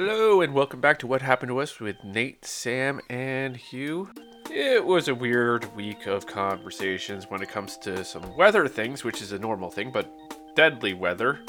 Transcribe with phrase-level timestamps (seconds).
[0.00, 4.08] Hello and welcome back to What Happened to Us with Nate, Sam, and Huw.
[4.48, 9.20] It was a weird week of conversations when it comes to some weather things, which
[9.20, 10.08] is a normal thing, but
[10.54, 11.40] deadly weather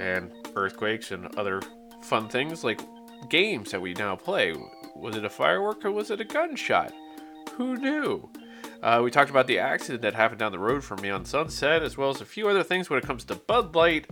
[0.00, 1.62] and earthquakes and other
[2.02, 2.80] fun things like
[3.28, 4.56] games that we now play.
[4.96, 6.92] Was it a firework or was it a gunshot?
[7.52, 8.28] Who knew?
[8.82, 11.84] Uh, we talked about the accident that happened down the road from me on Sunset,
[11.84, 14.08] as well as a few other things when it comes to Bud Light,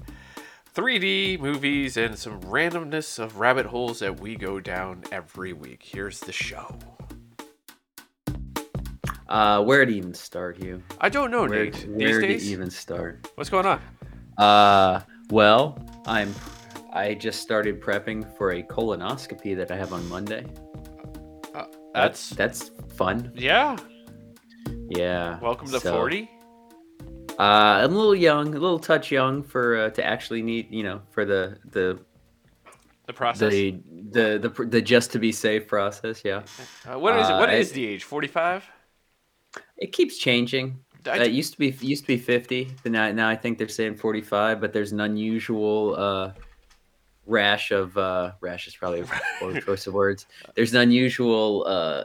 [0.77, 5.83] 3D movies, and some randomness of rabbit holes that we go down every week.
[5.83, 6.77] Here's the show.
[9.27, 10.83] Uh, where to even start, Huw?
[11.01, 11.73] I don't know, Where, Nate.
[11.73, 13.27] These where to days, even start?
[13.37, 13.81] what's going on?
[14.37, 16.35] Uh, well, I'm.
[16.93, 20.45] I just started prepping for a colonoscopy that I have on Monday.
[21.55, 23.33] Uh, that's that's fun.
[23.35, 23.79] yeah.
[24.91, 25.41] Yeah.
[25.41, 26.31] Welcome to so, 40.
[27.39, 30.83] Uh, I'm a little young, a little touch young for uh, to actually need, you
[30.83, 31.99] know, for the the
[33.07, 33.53] The process.
[33.53, 33.79] the
[34.11, 36.23] the the, pr- the just to be safe process.
[36.25, 36.43] Yeah.
[36.91, 37.33] uh, what is it?
[37.33, 38.05] Uh, is it- the age?
[38.05, 38.65] 45.
[39.77, 40.79] It keeps changing.
[41.07, 43.59] I- Uh, it used to be used to be 50, but now now I think
[43.59, 44.61] they're saying 45.
[44.61, 46.33] But there's an unusual uh,
[47.27, 49.03] rash of uh, rash is probably
[49.43, 50.27] a choice of words.
[50.55, 52.05] There's an unusual uh,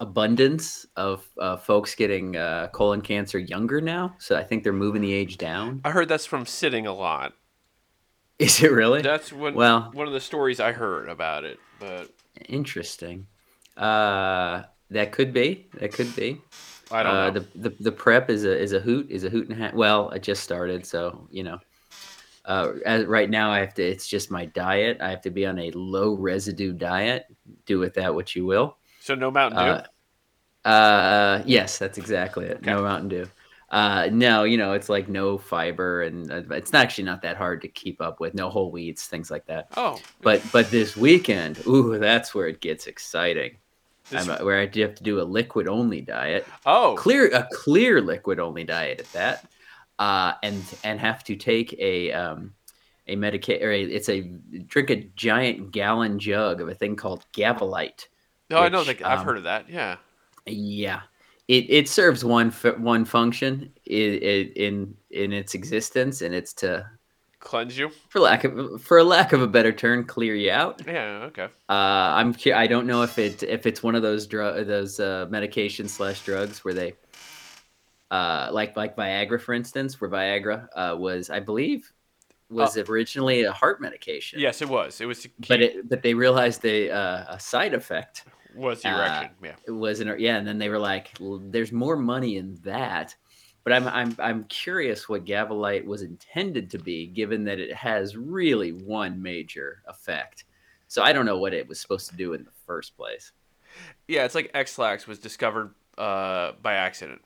[0.00, 4.14] abundance of uh, folks getting uh, colon cancer younger now.
[4.18, 5.80] So I think they're moving the age down.
[5.84, 7.32] I heard that's from sitting a lot.
[8.38, 9.00] Is it really?
[9.02, 11.58] That's when Well- one of the stories I heard about it.
[11.80, 12.10] But
[12.48, 13.26] Interesting.
[13.76, 15.66] Uh, that could be.
[15.80, 16.40] That could be.
[16.90, 17.40] I don't uh, know.
[17.40, 19.74] The, the the prep is a is a hoot is a hoot and a half.
[19.74, 21.58] Well, I just started, so you know.
[22.44, 23.82] Uh, as, right now, I have to.
[23.82, 24.98] It's just my diet.
[25.00, 27.26] I have to be on a low residue diet.
[27.64, 28.76] Do with that what you will.
[29.06, 29.70] So no Mountain Dew.
[30.64, 32.62] Uh, uh, yes, that's exactly it.
[32.62, 33.28] No Mountain Dew.
[33.70, 37.62] Uh, no, you know, it's like no fiber, and uh, it's actually not that hard
[37.62, 38.34] to keep up with.
[38.34, 39.68] No whole wheats, things like that.
[39.76, 43.58] oh, But but this weekend, ooh, that's where it gets exciting.
[44.12, 48.00] uh, where I do have to do a liquid only diet oh, clear a clear
[48.00, 49.46] liquid only diet at that
[49.98, 52.52] uh and and have to take a um
[53.08, 54.20] a medica or a, it's a
[54.66, 58.06] drink a giant gallon jug of a thing called Gavilyte
[58.50, 58.82] no, I know.
[58.82, 59.68] Like, I've um, heard of that.
[59.68, 59.96] Yeah.
[60.46, 61.00] yeah
[61.48, 64.14] it it serves one one function in,
[64.56, 66.88] in in its existence and it's to
[67.38, 67.90] Cleanse you.
[68.08, 71.24] for lack of for a lack of a better term clear you out Yeah.
[71.26, 71.44] Okay.
[71.68, 75.26] uh, I'm I don't know if it if it's one of those drug those uh,
[75.30, 76.94] medications slash drugs where they
[78.10, 81.92] uh, like like Viagra for instance, where Viagra uh, was I believe
[82.48, 84.38] was originally a heart medication.
[84.38, 85.00] Yes, it was.
[85.00, 85.26] It was.
[85.48, 88.24] But it but they realized the uh, a side effect
[88.56, 89.30] was the uh, erection.
[89.42, 89.54] yeah.
[89.66, 93.14] it was in yeah, and then they were like, well, there's more money in that.
[93.64, 98.16] But I'm I'm I'm curious what Gavilyte was intended to be, given that it has
[98.16, 100.44] really one major effect.
[100.88, 103.32] So I don't know what it was supposed to do in the first place.
[104.06, 104.24] Yeah.
[104.24, 107.22] It's like Ex-Lax was discovered uh, by accident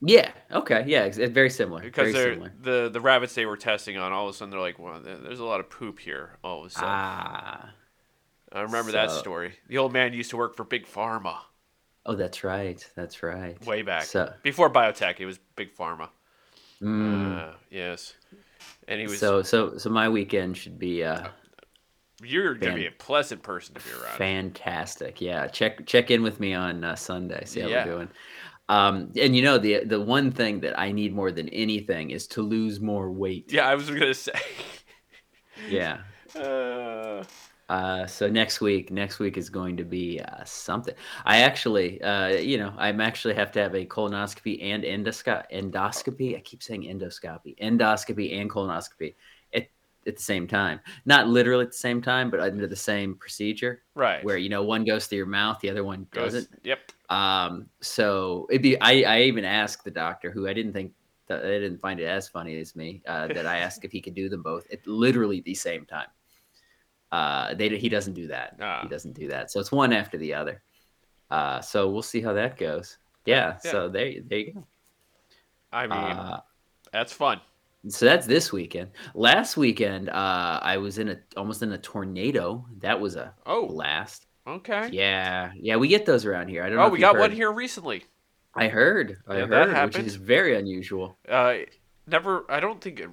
[0.00, 0.30] Yeah.
[0.50, 0.84] Okay.
[0.86, 1.04] Yeah.
[1.04, 1.82] It's it's very similar.
[1.82, 2.52] because very similar.
[2.60, 4.12] the the rabbits they were testing on.
[4.12, 6.66] All of a sudden, they're like, "Well, there's a lot of poop here." All of
[6.66, 7.70] a sudden, Ah.
[8.52, 9.54] I remember that story.
[9.68, 11.36] The old man used to work for Big Pharma
[12.08, 12.88] Oh, that's right.
[12.94, 13.60] That's right.
[13.66, 14.32] way back So.
[14.42, 15.18] before biotech.
[15.18, 16.08] It was Big Pharma.
[16.80, 18.14] mm, Uh, yes,
[18.86, 19.18] and he was.
[19.18, 21.26] so so so my weekend should be uh
[22.22, 24.16] you're gonna be a pleasant person to be around.
[24.16, 25.20] fantastic.
[25.20, 25.48] Yeah.
[25.48, 27.44] Check check in with me on uh, Sunday.
[27.44, 27.84] See how Yeah.
[27.84, 28.08] we're doing.
[28.68, 32.26] Um, and you know the the one thing that I need more than anything is
[32.28, 33.52] to lose more weight.
[33.52, 34.40] Yeah, I was gonna say.
[35.68, 35.98] Yeah.
[36.34, 37.24] Uh,
[37.68, 40.94] Uh, so next week, next week is going to be uh, something.
[41.24, 45.44] I actually, uh, you know, I'm actually have to have a colonoscopy and endoscopy.
[45.52, 46.36] Endoscopy.
[46.36, 49.14] I keep saying endoscopy, endoscopy and colonoscopy
[49.52, 49.66] at
[50.06, 50.78] at the same time.
[51.06, 54.22] Not literally at the same time, but under the same procedure, right.
[54.24, 56.60] where you know one goes through your mouth, the other one Goes- doesn't.
[56.62, 56.92] Yep.
[57.08, 58.80] Um, so it'd be.
[58.80, 60.92] I I even asked the doctor, who I didn't think.
[61.28, 63.02] That, I didn't find it as funny as me.
[63.04, 66.06] Uh, that I asked if he could do them both at literally the same time.
[67.12, 68.56] Uh, they he doesn't do that.
[68.60, 68.80] Ah.
[68.82, 69.50] He doesn't do that.
[69.50, 70.62] So it's one after the other.
[71.30, 72.98] Uh, so we'll see how that goes.
[73.24, 73.56] Yeah.
[73.64, 73.70] Yeah.
[73.72, 74.66] So there, there you go.
[75.72, 76.40] I mean, Uh,
[76.92, 77.40] that's fun.
[77.88, 78.90] so that's this weekend.
[79.14, 82.64] Last weekend, uh, I was in a almost in a tornado.
[82.80, 84.26] That was a Oh, blast.
[84.46, 84.88] okay.
[84.92, 86.62] Yeah, yeah, we get those around here.
[86.62, 86.84] I don't know.
[86.84, 88.04] Oh, if we got one here recently.
[88.54, 89.18] I heard.
[89.28, 91.18] I Yeah, heard, which is very unusual.
[91.28, 91.58] Uh,
[92.06, 92.44] never.
[92.50, 93.10] I don't think it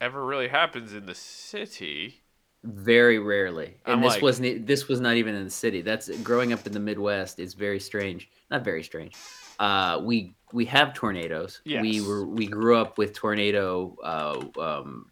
[0.00, 2.19] ever really happens in the city.
[2.62, 4.66] Very rarely, and I'm this like- wasn't.
[4.66, 5.80] This was not even in the city.
[5.80, 8.28] That's growing up in the Midwest is very strange.
[8.50, 9.14] Not very strange.
[9.58, 11.62] Uh, we we have tornadoes.
[11.82, 13.96] We were we grew up with tornado.
[14.02, 15.06] Uh, um,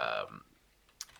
[0.00, 0.42] um,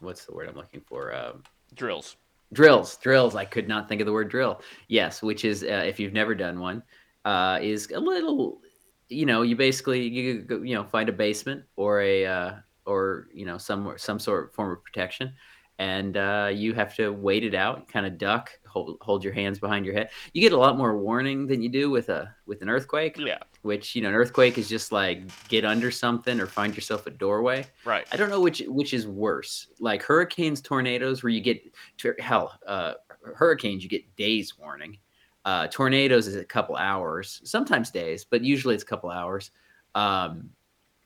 [0.00, 1.14] what's the word I'm looking for?
[1.14, 1.42] Um,
[1.74, 2.16] Drills.
[2.52, 3.34] drills, drills.
[3.34, 4.60] I could not think of the word drill.
[4.88, 6.82] Yes, which is uh, if you've never done one,
[7.24, 8.60] uh, is a little.
[9.08, 12.52] You know, you basically you you know find a basement or a uh,
[12.86, 15.32] or you know some some sort of form of protection,
[15.78, 19.58] and uh, you have to wait it out, kind of duck, hold hold your hands
[19.58, 20.10] behind your head.
[20.32, 23.38] You get a lot more warning than you do with a with an earthquake, Yeah.
[23.62, 27.10] which you know an earthquake is just like get under something or find yourself a
[27.10, 27.66] doorway.
[27.84, 28.06] Right.
[28.12, 31.62] I don't know which which is worse, like hurricanes, tornadoes, where you get
[31.98, 32.94] to, hell, uh,
[33.34, 34.98] hurricanes you get days warning.
[35.44, 39.50] Uh, tornadoes is a couple hours, sometimes days, but usually it's a couple hours.
[39.96, 40.50] Um,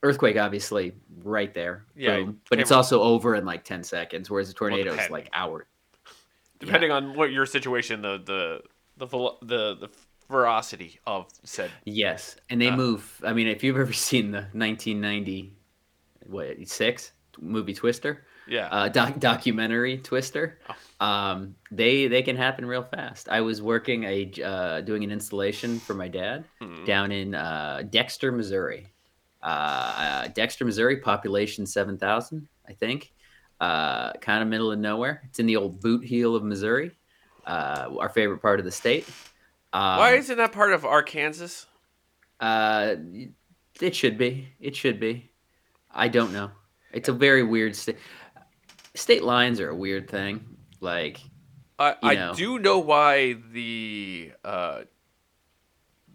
[0.03, 0.93] earthquake, obviously,
[1.25, 2.41] right there, Yeah, boom.
[2.51, 5.67] But it's also over in like ten seconds, whereas a tornado is like hours.
[6.59, 8.61] Depending on what your situation, the the
[8.99, 9.07] the
[9.43, 9.89] the the
[10.31, 11.71] veracity of said.
[11.85, 12.77] Yes, and they Uh.
[12.77, 13.21] move.
[13.25, 15.55] I mean, if you've ever seen the 1990
[16.27, 18.69] what six movie Twister, Yeah.
[18.69, 20.59] uh, doc- documentary Twister,
[21.01, 23.29] um, they they can happen real fast.
[23.29, 26.85] I was working a uh, doing an installation for my dad Hmm.
[26.85, 28.87] down in uh, Dexter, Missouri.
[29.47, 33.13] Uh, uh, Dexter, Missouri, population seven thousand, I think.
[33.61, 35.23] Uh, kind of middle of nowhere.
[35.29, 36.91] It's in the old boot heel of Missouri,
[37.47, 39.09] uh, our favorite part of the state.
[39.73, 41.67] Um, Why isn't that part of Arkansas?
[42.41, 42.97] uh,
[43.81, 44.49] it should be.
[44.59, 45.31] It should be.
[45.91, 46.51] I don't know.
[46.93, 47.99] It's a very weird state.
[48.95, 50.45] State lines are a weird thing.
[50.81, 51.21] Like,
[51.79, 54.81] I, you I do know why the uh,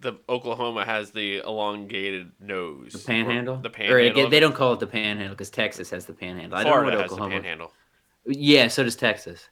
[0.02, 2.94] the Oklahoma has the elongated nose.
[2.94, 3.58] the panhandle.
[3.58, 4.08] The Or panhandle.
[4.12, 6.58] again, they don't call it the panhandle because Texas has the panhandle.
[6.58, 7.36] I don't Florida know what has the Oklahoma.
[7.42, 7.74] panhandle.
[8.26, 9.48] Yeah, so does Texas.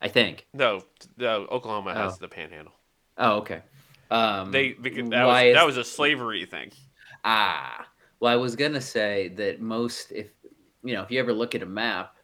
[0.00, 0.46] I think.
[0.52, 0.82] No,
[1.16, 2.16] no, Oklahoma has Oh.
[2.20, 2.74] the panhandle.
[3.16, 3.62] Oh, okay.
[4.10, 6.72] Um, They because that was is- that was a slavery thing.
[7.24, 7.88] Ah,
[8.20, 10.28] well, I was gonna say that most, if
[10.82, 12.16] you know, if you ever look at a map,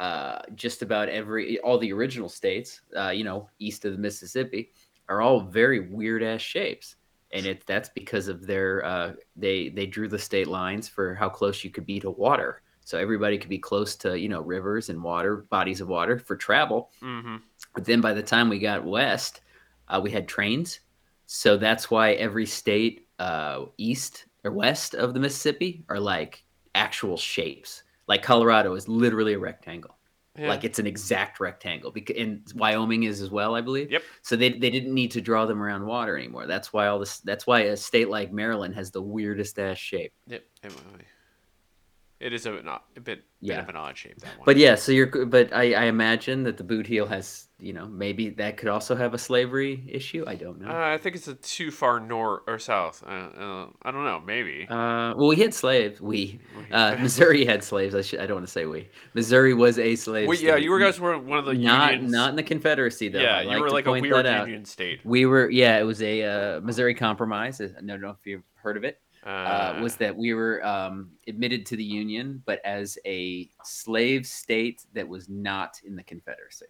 [0.00, 4.72] uh, just about every all the original states, uh, you know, east of the Mississippi,
[5.08, 6.96] are all very weird ass shapes,
[7.32, 11.28] and it that's because of their uh, they they drew the state lines for how
[11.28, 14.88] close you could be to water, so everybody could be close to you know rivers
[14.90, 16.90] and water bodies of water for travel.
[17.00, 17.36] hmm
[17.74, 19.40] But then by the time we got west,
[19.88, 20.80] uh, we had trains.
[21.26, 26.44] So that's why every state uh, east or west of the Mississippi are like
[26.74, 27.82] actual shapes.
[28.08, 29.96] Like Colorado is literally a rectangle.
[30.38, 30.48] Yeah.
[30.48, 31.90] Like it's an exact rectangle.
[31.90, 33.90] Because and Wyoming is as well, I believe.
[33.90, 34.02] Yep.
[34.22, 36.46] So they, they didn't need to draw them around water anymore.
[36.46, 37.18] That's why all this.
[37.18, 40.12] That's why a state like Maryland has the weirdest ass shape.
[40.26, 40.42] Yep.
[42.20, 43.56] It is a, a bit, Yeah.
[43.56, 44.44] bit of an odd shape that one.
[44.46, 45.26] But yeah, so you're.
[45.26, 47.48] But I, I imagine that the boot heel has.
[47.62, 50.24] You know, maybe that could also have a slavery issue.
[50.26, 50.68] I don't know.
[50.68, 53.04] uh, I think it's a too far north or south.
[53.06, 54.20] Uh, uh, I don't know.
[54.20, 54.66] Maybe.
[54.68, 56.00] Uh, well, we had slaves.
[56.00, 56.40] We
[56.72, 57.94] uh, Missouri had slaves.
[57.94, 58.18] I should.
[58.18, 58.88] I don't want to say we.
[59.14, 60.26] Missouri was a slave.
[60.26, 62.12] well, yeah, you were guys were one of the not unions.
[62.12, 63.20] not in the Confederacy though.
[63.20, 65.00] yeah, you were like a weird union state.
[65.04, 65.48] We were.
[65.48, 67.60] Yeah, it was a uh, Missouri Compromise.
[67.60, 69.00] I don't know if you've heard of it.
[69.24, 74.84] Uh, was that we were um, admitted to the Union, but as a slave state
[74.94, 76.66] that was not in the Confederacy.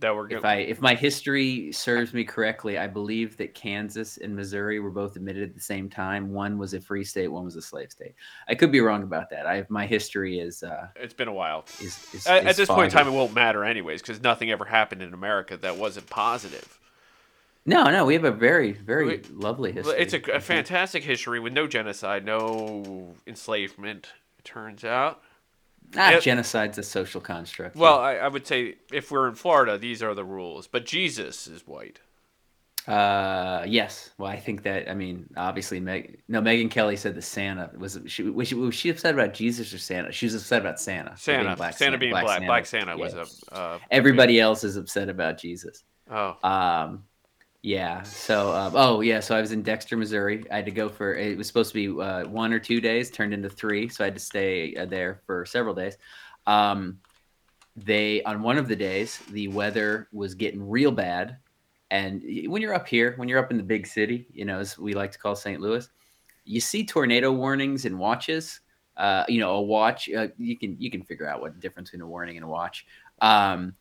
[0.00, 4.36] That were If I if my history serves me correctly, I believe that Kansas and
[4.36, 6.32] Missouri were both admitted at the same time.
[6.32, 8.14] One was a free state, one was a slave state.
[8.48, 9.46] I could be wrong about that.
[9.46, 11.64] I my history is uh It's been a while.
[11.80, 14.50] is, is At, is at this point in time, it won't matter anyways because nothing
[14.50, 16.78] ever happened in America that wasn't positive.
[17.64, 19.98] No, no, we have a very very Wait, lovely history.
[19.98, 24.08] It's a, a fantastic history with no genocide, no enslavement.
[24.38, 25.22] It turns out.
[25.96, 27.76] Ah, it- genocide's a social construct.
[27.76, 30.66] Well, I, I would say if we're in Florida, these are the rules.
[30.66, 32.00] But Jesus is white.
[32.86, 34.10] Uh, yes.
[34.16, 36.22] Well, I think that I mean, obviously, Meg.
[36.28, 39.74] No, Megyn Kelly said the Santa was she was she, was she upset about Jesus
[39.74, 40.12] or Santa?
[40.12, 41.16] She was upset about Santa.
[41.16, 42.46] Santa, being black, Santa, being black, Santa.
[42.46, 43.24] black Santa was Yeah.
[43.50, 43.54] a.
[43.54, 45.82] Uh, Everybody else is upset about Jesus.
[46.08, 47.02] Oh, Um,
[47.66, 48.04] yeah.
[48.04, 49.18] So, uh, oh yeah.
[49.18, 50.44] So I was in Dexter, Missouri.
[50.52, 51.16] I had to go for.
[51.16, 53.88] It was supposed to be uh, one or two days, turned into three.
[53.88, 55.96] So I had to stay uh, there for several days.
[56.46, 57.00] Um,
[57.74, 61.38] they on one of the days, the weather was getting real bad,
[61.90, 64.78] and when you're up here, when you're up in the big city, you know, as
[64.78, 65.60] we like to call St.
[65.60, 65.88] Louis,
[66.44, 68.60] you see tornado warnings and watches.
[68.96, 70.08] Uh, you know, a watch.
[70.08, 72.48] Uh, you can you can figure out what the difference between a warning and a
[72.48, 72.86] watch.
[73.20, 73.74] Um,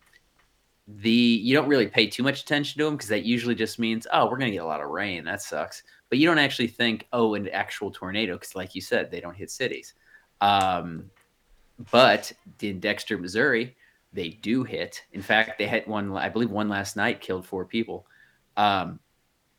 [0.88, 4.06] the you don't really pay too much attention to them because that usually just means
[4.14, 5.24] oh we're gonna get a lot of rain.
[5.24, 5.84] That sucks.
[6.10, 9.36] But you don't actually think oh an actual tornado because like you said they don't
[9.36, 9.94] hit cities.
[10.42, 11.10] Um,
[11.92, 13.76] but in dexter missouri
[14.14, 15.02] they do hit.
[15.12, 18.06] In fact they hit one i believe one last night killed four people.
[18.56, 19.00] Um,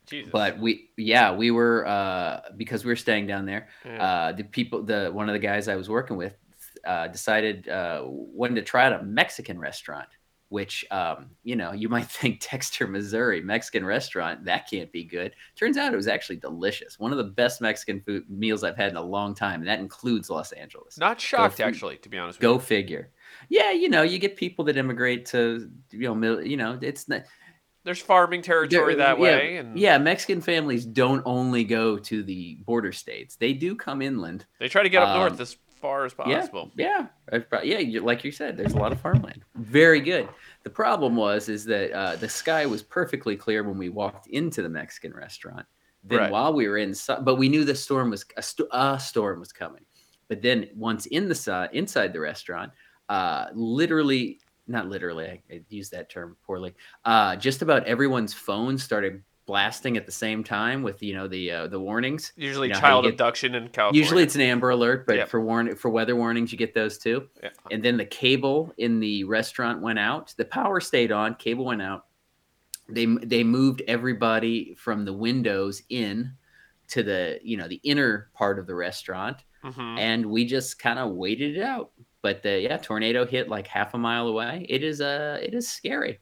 [0.06, 0.30] Jesus.
[0.30, 4.02] but we yeah we were uh, because we were staying down there Yeah.
[4.02, 6.34] uh, the people the one of the guys i was working with
[6.86, 10.06] uh, decided uh, wanted to try out a mexican restaurant
[10.56, 15.34] which um, you know you might think Dexter, Missouri, Mexican restaurant that can't be good.
[15.54, 16.98] Turns out it was actually delicious.
[16.98, 19.80] One of the best Mexican food meals I've had in a long time, and that
[19.80, 20.96] includes Los Angeles.
[20.96, 22.40] Not shocked, Go actually, to be honest.
[22.40, 23.10] Go with figure.
[23.50, 27.24] Yeah, you know, you get people that immigrate to you know, you know, it's not.
[27.84, 32.54] There's farming territory that yeah, way, and Yeah, Mexican families don't only go to the
[32.64, 34.46] border states; they do come inland.
[34.58, 36.72] they try to get up Um, north as far as possible.
[36.76, 38.00] yeah, I've yeah.
[38.00, 39.42] Like you said, there's a lot of farmland.
[39.54, 40.28] Very good.
[40.66, 44.62] The problem was is that uh, the sky was perfectly clear when we walked into
[44.62, 45.64] the Mexican restaurant.
[46.02, 46.30] Then Right.
[46.32, 49.52] while we were inside, but we knew the storm was a, sto- a storm was
[49.52, 49.84] coming.
[50.28, 52.72] But then once in the si- inside the restaurant,
[53.08, 56.74] uh, literally, not literally, I, I used that term poorly.
[57.04, 61.50] Uh, just about everyone's phone started blasting at the same time with you know the
[61.50, 62.32] uh, the warnings.
[62.36, 64.00] Usually, You know child get- abduction in California.
[64.02, 65.28] Usually it's an Amber Alert, but Yep.
[65.28, 67.28] for warn for weather warnings, you get those too.
[67.70, 70.34] And then the cable in the restaurant went out.
[70.36, 71.36] The power stayed on.
[71.36, 72.06] Cable went out.
[72.88, 76.32] They they moved everybody from the windows in
[76.88, 79.98] to the you know the inner part of the restaurant, Mhm.
[79.98, 81.90] and we just kind of waited it out.
[82.22, 84.66] But the yeah tornado hit like half a mile away.
[84.68, 86.18] It is uh it is scary.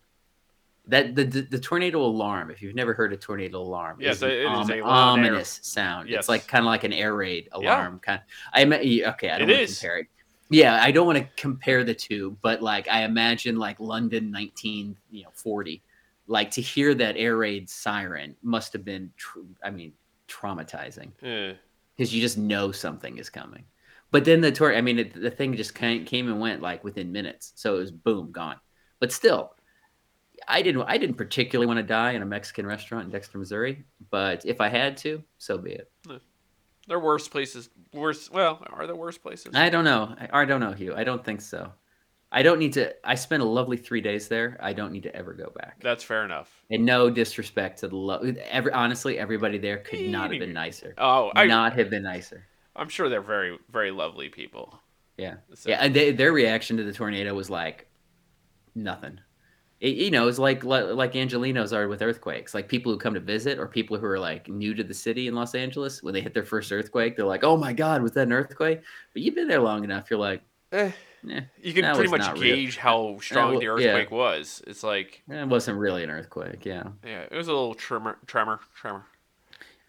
[0.87, 2.51] That the, the the tornado alarm.
[2.51, 4.85] If you've never heard a tornado alarm, Yes, is an it om- a loud air-
[4.85, 6.09] ominous sound.
[6.11, 6.21] Yes.
[6.21, 8.17] It's like kind of like an air raid alarm Yeah.
[8.17, 8.23] Kind.
[8.53, 10.07] I mean, okay, I don't It want to compare it.
[10.51, 14.95] Yeah, I don't want to compare the two, but like I imagine like London nineteen,
[15.11, 15.83] you know, forty,
[16.27, 19.95] like to hear that air raid siren must have been, tr- I mean,
[20.29, 21.13] traumatizing
[21.97, 23.65] because you just know something is coming.
[24.11, 26.85] But then the tour, I mean, it, the thing just came, came and went like
[26.85, 28.57] within minutes, so it was boom gone.
[29.01, 29.55] But still,
[30.49, 33.85] I didn't, I didn't particularly want to die in a Mexican restaurant in Dexter, Missouri.
[34.11, 35.91] But if I had to, so be it.
[36.87, 37.71] There are worse places.
[37.93, 38.31] Worse.
[38.31, 39.55] Well, are there worse places?
[39.55, 40.15] I don't know.
[40.21, 40.95] I, I don't know, Huw.
[40.95, 41.73] I don't think so.
[42.31, 42.93] I don't need to.
[43.09, 44.59] I spent a lovely three days there.
[44.61, 45.81] I don't need to ever go back.
[45.81, 46.51] That's fair enough.
[46.71, 50.95] And no disrespect to the lo- every honestly, everybody there could not have been nicer.
[50.99, 52.45] Oh, I, not have been nicer.
[52.77, 54.81] I'm sure they're very, very lovely people.
[55.17, 55.37] Yeah.
[55.55, 57.87] So- Yeah, and they, their reaction to the tornado was like
[58.75, 59.21] nothing.
[59.85, 62.55] It, you know, it's like like like Angelinos are with earthquakes.
[62.55, 65.29] Like people who come to visit or people who are like new to the city
[65.29, 68.13] in Los Angeles, when they hit their first earthquake, they're like, "Oh my God, was
[68.13, 68.81] that an earthquake?"
[69.13, 70.41] But you've been there long enough, you're like,
[70.73, 70.91] Eh,
[71.31, 72.57] "Eh, you can pretty much not real.
[72.57, 73.91] gauge how strong well, the yeah.
[73.91, 74.63] earthquake was.
[74.67, 76.85] It's like, it wasn't really an earthquake." Yeah.
[77.05, 79.05] yeah, it was a little tremor, tremor, tremor.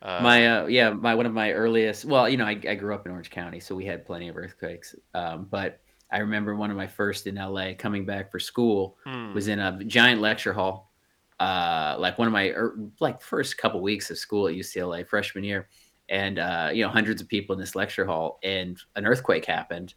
[0.02, 2.04] Uh, my uh, yeah, my one of my earliest.
[2.04, 4.36] Well, you know, I, I grew up in Orange County, so we had plenty of
[4.36, 4.94] earthquakes.
[5.14, 5.80] Um, but
[6.12, 8.98] I remember one of my first in LA coming back for school.
[9.06, 10.92] hmm, was in a giant lecture hall
[11.40, 15.44] uh like one of my er, like first couple weeks of school at ucla freshman
[15.44, 15.68] year.
[16.08, 19.96] And uh you know hundreds of people in this lecture hall and an earthquake happened.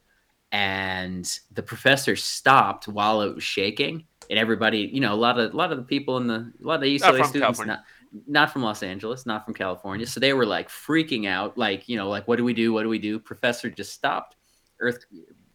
[0.51, 4.05] And the professor stopped while it was shaking.
[4.29, 6.67] And everybody you know a lot of a lot of the people in the a
[6.67, 7.65] lot of the ucla students California.
[7.65, 7.83] not
[8.27, 10.05] not from los angeles not from california.
[10.05, 12.73] So they were like freaking out like you know like what do we do?
[12.73, 13.17] What do we do?
[13.17, 14.35] Professor just stopped.
[14.81, 15.05] Earth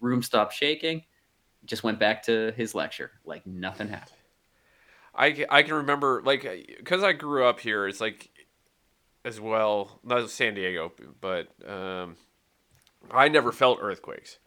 [0.05, 1.03] room stopped shaking
[1.65, 4.17] just went back to his lecture like nothing happened
[5.17, 6.43] I, I can remember like
[6.77, 7.87] because I grew up here.
[7.87, 8.31] It's like
[9.25, 12.17] as well, not San Diego, but um,
[13.11, 14.39] I never felt earthquakes.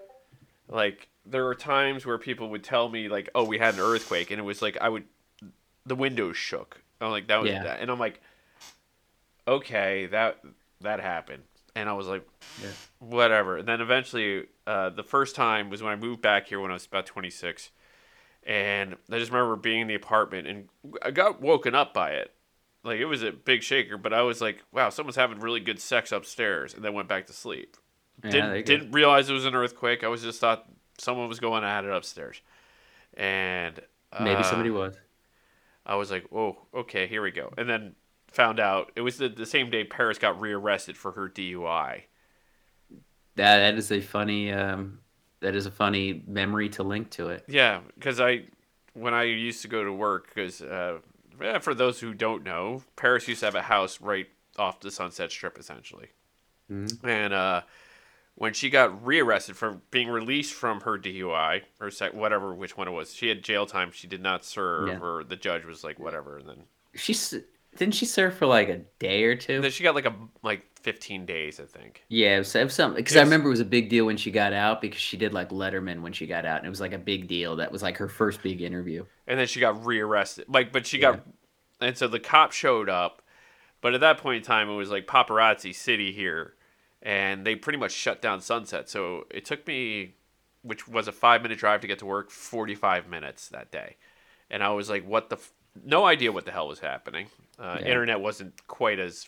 [0.68, 4.30] Like there were times where people would tell me like, "Oh, we had an earthquake,"
[4.30, 5.06] and it was like I would,
[5.86, 6.82] the windows shook.
[7.00, 7.64] I'm like that was Yeah.
[7.64, 8.20] that, and I'm like,
[9.48, 10.42] okay, that
[10.82, 11.44] that happened,
[11.78, 12.28] and I was like,
[12.62, 12.70] Yeah.
[13.00, 13.58] whatever.
[13.58, 16.74] And then eventually, uh, the first time was when I moved back here when I
[16.74, 17.70] was about 26
[18.44, 20.70] and I just remember being in the apartment and
[21.04, 22.34] I got woken up by it.
[22.84, 25.80] Like it was a big shaker, but I was like, "Wow, someone's having really good
[25.80, 27.76] sex upstairs," and then went back to sleep.
[28.24, 28.68] Yeah, didn't there you go.
[28.68, 30.06] didn't realize it was an earthquake.
[30.06, 32.42] I was just thought someone was going at it upstairs,
[33.16, 33.78] and
[34.18, 34.96] maybe uh, somebody was
[35.86, 37.96] I was like, "Oh, okay, here we go," and then
[38.38, 42.04] found out it was the, the same day Paris got rearrested for her DUI.
[43.36, 45.00] that that is a funny um
[45.40, 48.44] that is a funny memory to link to it Yeah, because I,
[48.94, 51.00] when I used to go to work, because uh,
[51.62, 54.28] for those who don't know, Paris used to have a house right
[54.58, 56.08] off the Sunset Strip, essentially.
[56.72, 57.04] Mhm.
[57.04, 57.62] And uh,
[58.34, 62.88] when she got rearrested for being released from her DUI or sec- whatever, which one
[62.88, 63.92] it was, she had jail time.
[63.92, 65.00] She did not serve, Yeah.
[65.00, 66.64] or the judge was like, whatever, and then
[66.96, 67.36] she's
[67.78, 70.64] didn't she serve for like a day or two then she got like a like
[70.82, 72.04] 15 days, I think.
[72.08, 74.16] yeah it was, it was something because i remember it was a big deal when
[74.16, 76.80] she got out because she did like letterman when she got out and it was
[76.80, 79.86] like a big deal that was like her first big interview and then she got
[79.86, 80.46] rearrested.
[80.48, 81.20] Like, but she got,
[81.82, 83.22] and so the cop showed up,
[83.82, 86.54] but at that point in time, it was like paparazzi city here,
[87.02, 88.90] and they pretty much shut down Sunset.
[88.90, 90.16] So it took me,
[90.62, 93.98] which was a five minute drive to get to work, forty five minutes that day,
[94.50, 95.36] and I was like, "What the?
[95.36, 95.52] F-?
[95.86, 97.28] No idea what the hell was happening.
[97.60, 97.88] Uh, Yeah.
[97.88, 99.28] Internet wasn't quite as,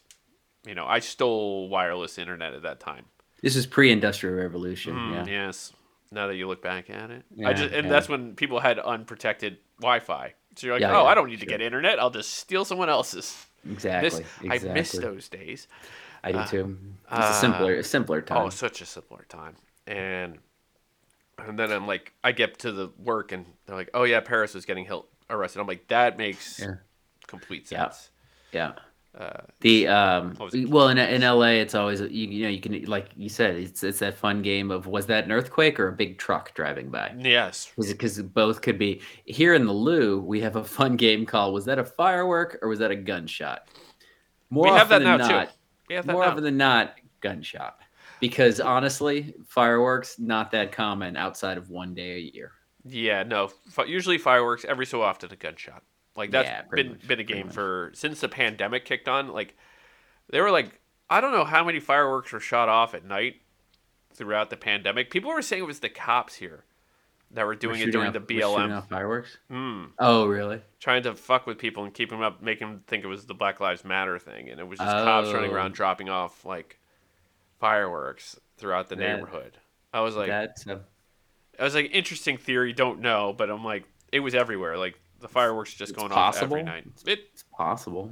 [0.66, 3.06] you know, I stole wireless internet at that time.
[3.42, 4.94] This is pre-industrial revolution.
[4.96, 5.48] Mm, yeah.
[5.48, 5.74] Yes.
[6.12, 7.92] Now that you look back at it, I just and yeah.
[7.92, 10.34] that's when people had unprotected Wi-Fi.
[10.56, 12.00] So you're like, Yeah, oh, yeah, I don't need to get internet.
[12.00, 13.46] I'll just steal someone else's.
[13.70, 14.10] Exactly.
[14.10, 14.70] This, exactly.
[14.70, 15.68] I miss those days.
[16.24, 16.78] I do uh, too.
[17.04, 18.46] It's uh, a simpler, a simpler time.
[18.46, 19.56] Oh, such a simpler time.
[19.88, 20.40] And
[21.38, 24.54] and then I'm like, I get to the work and they're like, oh yeah, Paris
[24.54, 25.60] was getting held, arrested.
[25.60, 26.76] I'm like, that makes Yeah.
[27.28, 28.10] complete sense.
[28.52, 28.74] yeah.
[29.18, 30.70] Uh, The um What was it?
[30.70, 33.84] well in in LA it's always you, you know you can like you said it's
[33.84, 37.12] it's that fun game of was that an earthquake or a big truck driving by
[37.18, 37.72] yes.
[37.76, 41.66] because both could be here in the Lou we have a fun game called was
[41.66, 43.68] that a firework or was that a gunshot
[44.52, 45.34] more We have often that than now, too.
[45.34, 45.52] not
[45.90, 46.30] We have that more now.
[46.30, 47.80] often than not gunshot
[48.20, 52.52] because honestly fireworks not that common outside of one day a year
[52.86, 53.52] Yeah, no.
[53.86, 55.84] Usually fireworks every so often a gunshot.
[56.16, 59.30] Like that's Yeah, been much, been a game for since the pandemic kicked on.
[59.30, 59.56] Like
[60.30, 63.38] they were like I don't know how many fireworks were shot off at night
[64.14, 65.10] throughout the pandemic.
[65.12, 66.64] People were saying it was the cops here
[67.32, 69.86] that were doing We're it during off- the BLM, fireworks Hmm.
[70.00, 73.08] oh really trying to fuck with people and keep them up, make them think it
[73.08, 75.54] was the Black Lives Matter thing, and it was just cops running Oh.
[75.54, 76.80] around dropping off like
[77.60, 79.58] fireworks throughout the That- neighborhood.
[79.94, 80.80] I was like, that's uh,
[81.60, 84.78] I was like, interesting theory, don't know, but I'm like, it was everywhere.
[84.78, 86.86] Like the fireworks just It's going off every night.
[87.06, 88.12] It it's possible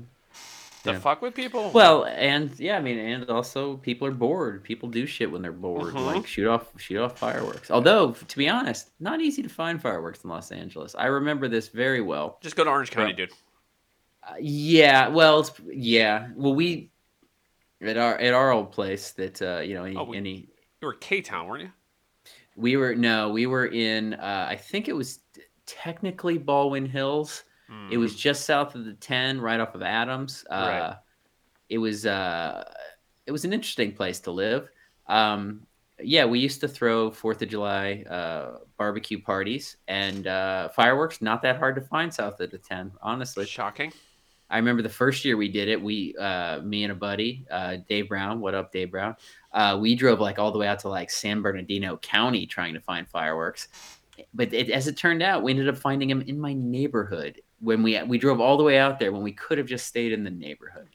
[0.83, 0.99] the Yeah.
[0.99, 1.71] fuck with people.
[1.71, 4.63] Well, and yeah, I mean, and also people are bored.
[4.63, 6.05] People do shit when they're bored, Mhm.
[6.05, 7.71] like shoot off shoot off fireworks.
[7.71, 10.95] Although, to be honest, not easy to find fireworks in Los Angeles.
[10.95, 12.37] I remember this very well.
[12.41, 13.31] just go to Orange County, Well, dude.
[14.23, 16.91] Uh, yeah, well, it's, yeah, well, we
[17.81, 20.49] at our at our old place that uh, you know any, Oh, we- any
[20.81, 21.71] You were K Town, weren't you?
[22.57, 24.15] We were no, we were in.
[24.15, 25.19] Uh, I think it was
[25.65, 27.43] technically Baldwin Hills.
[27.69, 27.89] Hmm.
[27.91, 30.43] It was just south of the 10, right off of Adams.
[30.49, 30.95] Uh, Right.
[31.69, 32.63] It was uh,
[33.25, 34.69] it was an interesting place to live.
[35.07, 35.67] Um,
[35.99, 41.21] yeah, we used to throw Fourth of July uh, barbecue parties and uh, fireworks.
[41.21, 43.45] Not that hard to find south of the 10, honestly.
[43.45, 43.91] shocking.
[44.49, 45.81] I remember the first year we did it.
[45.81, 48.39] We, uh, me and a buddy, uh, Dave Brown.
[48.39, 49.15] What up, Dave Brown?
[49.51, 52.79] Uh, we drove like all the way out to like San Bernardino County trying to
[52.79, 53.67] find fireworks.
[54.33, 57.83] But it, as it turned out, we ended up finding them in my neighborhood when
[57.83, 60.23] we we drove all the way out there when we could have just stayed in
[60.23, 60.87] the neighborhood.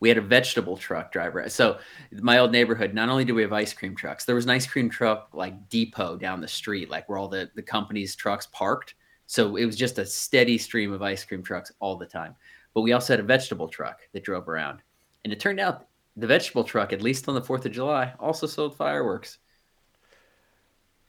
[0.00, 1.48] We had a vegetable truck driver.
[1.48, 1.78] So
[2.12, 4.66] my old neighborhood, not only do we have ice cream trucks, there was an ice
[4.66, 8.94] cream truck like depot down the street, like where all the, the company's trucks parked.
[9.28, 12.34] So it was just a steady stream of ice cream trucks all the time.
[12.72, 14.80] But we also had a vegetable truck that drove around.
[15.22, 15.86] And it turned out
[16.16, 19.36] the vegetable truck, at least on the 4th of July, also sold fireworks,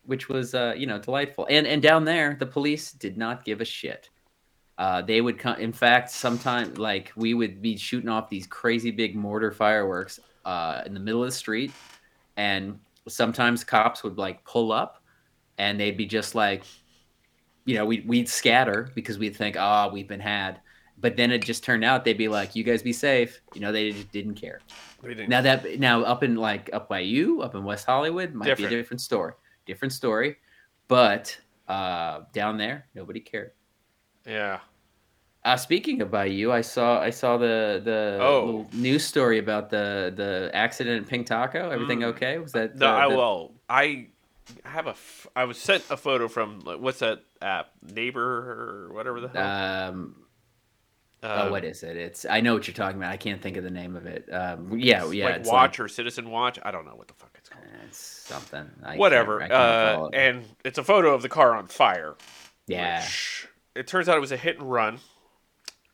[0.03, 1.47] which was, uh, you know, delightful.
[1.49, 4.09] And, and down there, the police did not give a shit.
[4.77, 8.91] Uh, they would come, in fact, sometimes like we would be shooting off these crazy
[8.91, 11.71] big mortar fireworks uh, in the middle of the street.
[12.35, 15.01] And sometimes cops would like pull up
[15.57, 16.63] and they'd be just like,
[17.65, 20.59] you know, we'd, we'd scatter because we'd think, oh, we've been had.
[21.01, 23.41] But then it just turned out they'd be like, you guys be safe.
[23.53, 24.59] You know, they just didn't care.
[25.01, 25.29] Didn't.
[25.29, 28.69] Now that now up in like up by you, up in West Hollywood, might Different.
[28.69, 29.33] be a different story.
[29.65, 30.35] Different story.
[30.89, 31.37] But
[31.69, 33.51] uh down there, nobody cared.
[34.25, 34.59] yeah.
[35.45, 38.45] Uh speaking of by you, I saw I saw the the Oh.
[38.45, 41.69] little news story about the the accident at Pink Taco.
[41.69, 42.07] Everything Mm.
[42.15, 42.39] okay?
[42.39, 44.07] Was that No, I the- well, I
[44.65, 44.91] have a.
[44.91, 47.71] F- I was sent a photo from like, what's that app?
[47.81, 49.89] Neighbor or whatever the hell.
[49.89, 50.15] um
[51.21, 51.97] Uh, oh, what is it?
[51.97, 53.11] It's I know what you're talking about.
[53.11, 54.27] I can't think of the name of it.
[54.31, 56.59] Um, yeah, yeah, like Watch or Citizen Watch.
[56.63, 57.65] I don't know what the fuck it's called.
[57.87, 58.69] It's something.
[58.83, 59.41] I can't- Whatever.
[59.43, 59.51] I can't
[60.01, 60.15] Uh, it.
[60.17, 62.15] and it's a photo of the car on fire.
[62.67, 63.01] yeah.
[63.01, 64.99] which- it turns out it was a hit and run.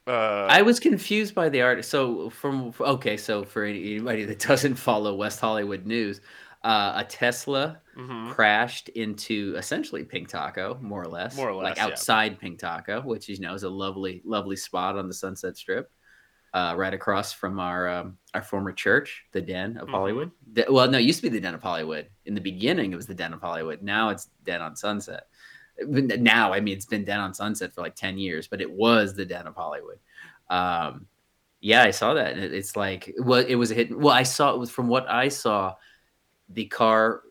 [0.07, 1.83] Uh, I was confused by the art.
[1.83, 6.21] So from okay, so for anybody that doesn't follow West Hollywood news,
[6.65, 8.31] uh, a Tesla mhm.
[8.31, 11.85] crashed into essentially Pink Taco, more or less, More or like less, yeah.
[11.93, 15.91] outside Pink Taco, which you know is a lovely, lovely spot on the Sunset Strip,
[16.53, 19.91] uh, right across from our um, our former church, the Den of Mhm.
[19.91, 20.31] Hollywood.
[20.53, 22.09] The- well, no, it used to be the Den of Hollywood.
[22.25, 23.81] In the beginning, it was the Den of Hollywood.
[23.83, 25.27] Now it's Den on Sunset.
[25.87, 29.13] Now, I mean, it's been Den on Sunset for like ten years, but it was
[29.13, 29.99] the Den of Hollywood.
[30.49, 31.07] Um,
[31.59, 33.95] yeah, I saw that, it's like, well, it was a hit.
[33.97, 35.75] Well, I saw it was from what I saw,
[36.49, 37.21] the car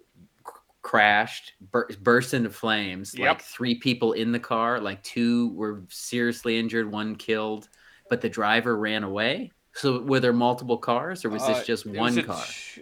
[0.83, 3.15] crashed, bur- burst into flames.
[3.17, 3.27] Yep.
[3.29, 7.69] Like three people in the car, like two were seriously injured, one killed,
[8.11, 9.51] but the driver ran away.
[9.73, 12.45] So were there multiple cars, or was this Uh, just one car?
[12.45, 12.81] ch-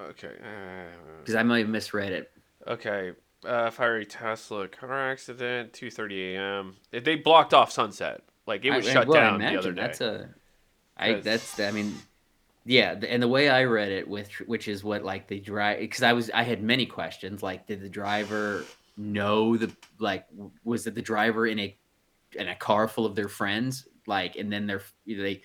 [0.00, 0.34] Okay.
[0.42, 2.30] uh, Because I might have misread it.
[2.66, 3.12] okay.
[3.44, 6.76] uh, fiery Tesla car accident, 2:30 a.m.
[6.90, 8.22] They blocked off Sunset.
[8.46, 9.82] Like it was I, shut well, down the other day.
[9.82, 10.30] That's a,
[10.96, 11.94] I that's I mean,
[12.68, 16.02] yeah, and the way I read it, with which is what like the drive because
[16.02, 18.64] I was I had many questions like did the driver
[18.96, 20.26] know the like
[20.64, 21.76] was it the driver in a
[22.34, 23.86] in a car full of their friends?
[24.08, 25.42] Like and then their they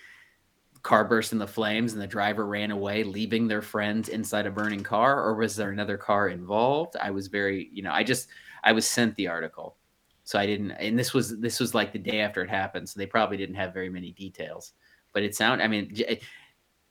[0.82, 4.50] car burst in the flames and the driver ran away leaving their friends inside a
[4.50, 6.96] burning car or was there another car involved?
[7.00, 8.28] I was very you know i just
[8.64, 9.76] i was sent the article.
[10.24, 12.98] So i didn't and this was this was like the day after it happened so
[12.98, 14.72] they probably didn't have very many details.
[15.12, 15.94] But it sound i mean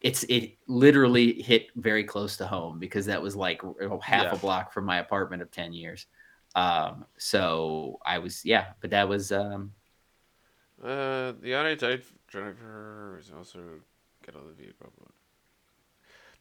[0.02, 3.62] it's it literally hit very close to home because that was like
[4.02, 4.32] half Yeah.
[4.34, 6.08] a block from my apartment of 10 years
[6.56, 9.72] um so i was yeah but that was um
[10.84, 13.60] Uh, the unidentified driver is also
[14.26, 14.92] get on the vehicle.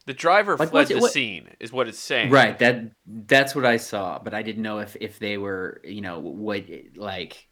[0.07, 2.31] The driver Like, fled the what- scene, is what it's saying.
[2.31, 2.57] Right.
[2.57, 6.17] That that's what I saw, but I didn't know if if they were, you know,
[6.19, 7.47] what like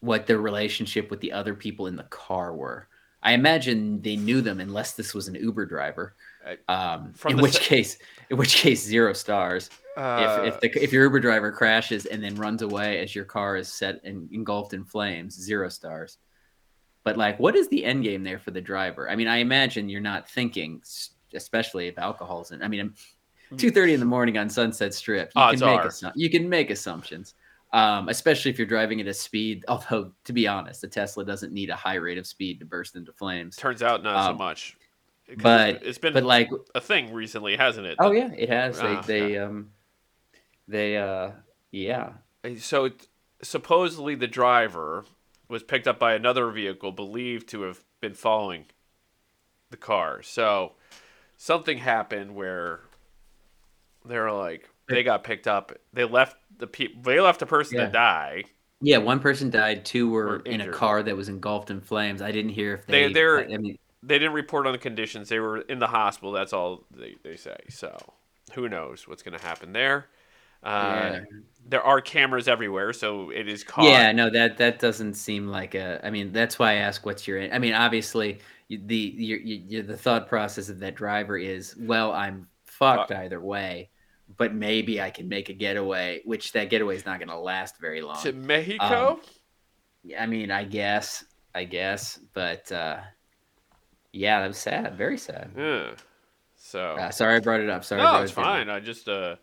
[0.00, 2.88] what their relationship with the other people in the car were.
[3.24, 6.14] I imagine they knew them unless this was an Uber driver.
[6.46, 9.70] Uh, Um, in which se- case, in which case, zero stars.
[9.96, 13.24] Uh, if if the if your Uber driver crashes and then runs away as your
[13.24, 16.18] car is set and engulfed in flames, zero stars.
[17.02, 19.08] But like, what is the end game there for the driver?
[19.10, 20.82] I mean, I imagine you're not thinking,
[21.34, 22.62] especially if alcohol's in.
[22.62, 22.92] I mean,
[23.56, 26.70] two thirty in the morning on Sunset Strip, you can make assu- you can make
[26.70, 27.34] assumptions.
[27.74, 29.64] Um, especially if you're driving at a speed.
[29.68, 32.94] Although, to be honest, the Tesla doesn't need a high rate of speed to burst
[32.94, 33.56] into flames.
[33.56, 34.76] turns out not so much.
[35.38, 37.96] but- it's been But like, a thing recently, hasn't it?
[37.98, 38.78] oh yeah, it has.
[38.80, 39.70] They they um
[40.68, 41.32] they uh
[41.72, 42.12] yeah
[42.58, 43.08] So it,
[43.42, 45.04] supposedly the driver
[45.48, 48.66] was picked up by another vehicle believed to have been following
[49.70, 50.22] the car.
[50.22, 50.72] So
[51.36, 52.80] something happened where
[54.04, 55.72] they're like they got picked up.
[55.92, 57.86] They left the pe- they left a person Yeah.
[57.86, 58.44] to die.
[58.80, 59.84] Yeah, one person died.
[59.84, 62.20] Two were Were in a car that was engulfed in flames.
[62.20, 63.12] I didn't hear if They- they.
[63.14, 65.30] they're- I mean, They didn't report on the conditions.
[65.30, 66.30] They were in the hospital.
[66.32, 67.56] That's all they, they say.
[67.70, 67.96] So
[68.52, 70.08] who knows what's going to happen there?
[70.62, 71.20] Uh, yeah.
[71.66, 73.84] There are cameras everywhere, so it is caught.
[73.86, 76.04] yeah, no, that that doesn't seem like a.
[76.06, 77.40] I mean, that's why I ask what's your.
[77.50, 82.12] I mean, obviously, you- the your, your, the thought process of that driver is, well,
[82.12, 83.88] I'm fucked either way,
[84.36, 87.78] but maybe I can make a getaway, which that getaway is not going to last
[87.80, 88.20] very long.
[88.22, 89.12] to Mexico.
[89.12, 89.20] Um,
[90.18, 93.00] I mean, I guess, I guess, but uh,
[94.12, 95.50] yeah, that was sad, very sad.
[95.56, 95.90] yeah.
[96.56, 97.84] So Uh, sorry, I brought it up.
[97.84, 98.70] Sorry, no, it's fine.
[98.70, 99.36] I just uh,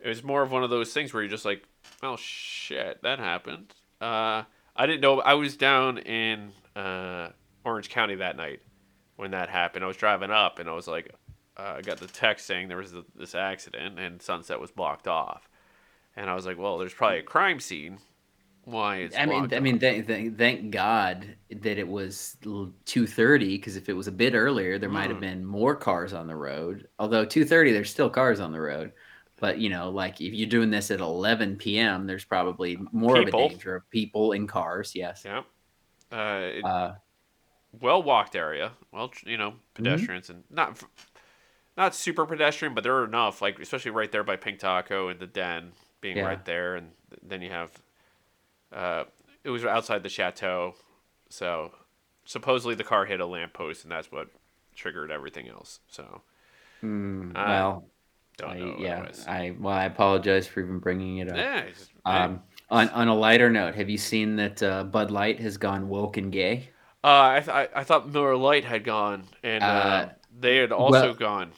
[0.00, 1.62] it was more of one of those things where you're just like,
[2.02, 3.74] oh shit, that happened.
[4.00, 5.20] Uh, I didn't know.
[5.20, 7.28] I was down in uh,
[7.64, 8.60] Orange County that night
[9.16, 9.84] when that happened.
[9.84, 11.14] I was driving up and I was like,
[11.60, 15.06] uh, I got the text saying there was th- this accident and Sunset was blocked
[15.08, 15.48] off,
[16.16, 17.98] and I was like, well, there's probably a crime scene.
[18.64, 19.80] Why it's I mean, I mean, off.
[19.80, 22.36] thank, thank, God that it was
[22.84, 23.56] two thirty.
[23.56, 25.20] Because if it was a bit earlier, there might have Mm.
[25.28, 26.86] been more cars on the road.
[26.98, 28.92] Although two thirty, there's still cars on the road.
[29.40, 33.40] But you know, like if you're doing this at eleven p.m., there's probably more People.
[33.40, 34.94] of a danger of people in cars.
[34.94, 35.22] Yes.
[35.24, 35.42] yeah.
[36.12, 36.92] Uh, it- Uh,
[37.80, 38.72] well walked area.
[38.92, 39.40] Well, you Mm-hmm.
[39.40, 40.82] know, pedestrians and not
[41.76, 43.40] not super pedestrian, but there are enough.
[43.42, 46.24] Like especially right there by Pink Taco and the Den being Yeah.
[46.26, 47.70] right there, and then you have.
[48.72, 49.04] Uh,
[49.44, 50.74] it was outside the chateau,
[51.28, 51.72] so
[52.24, 54.28] supposedly the car hit a lamppost, and that's what
[54.74, 55.80] triggered everything else.
[55.88, 56.22] So
[56.82, 57.84] mm, Uh, well,
[58.36, 58.76] don't I, know.
[58.78, 59.06] yeah.
[59.26, 61.36] I well, I apologize for even bringing it up.
[61.36, 61.64] yeah.
[62.04, 65.88] Um, on on a lighter note, have you seen that uh, Bud Light has gone
[65.88, 66.70] woke and gay?
[67.02, 70.08] uh, I, th- I I thought Miller Lite had gone, and uh, Uh,
[70.40, 71.52] they had also well- gone.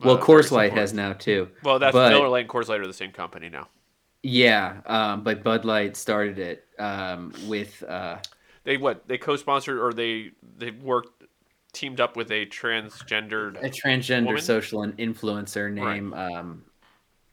[0.00, 1.48] Well, uh, Coors Light has now too.
[1.62, 3.68] Well, that's but- Miller Lite and Coors Light are the same company now.
[4.22, 8.18] Yeah, um, but Bud Light started it um, with uh,
[8.64, 9.06] They what?
[9.06, 11.24] They co-sponsored or they they worked
[11.72, 13.62] teamed up with a transgendered.
[13.62, 14.42] a transgender Woman?
[14.42, 16.12] social and influencer name.
[16.14, 16.64] Um,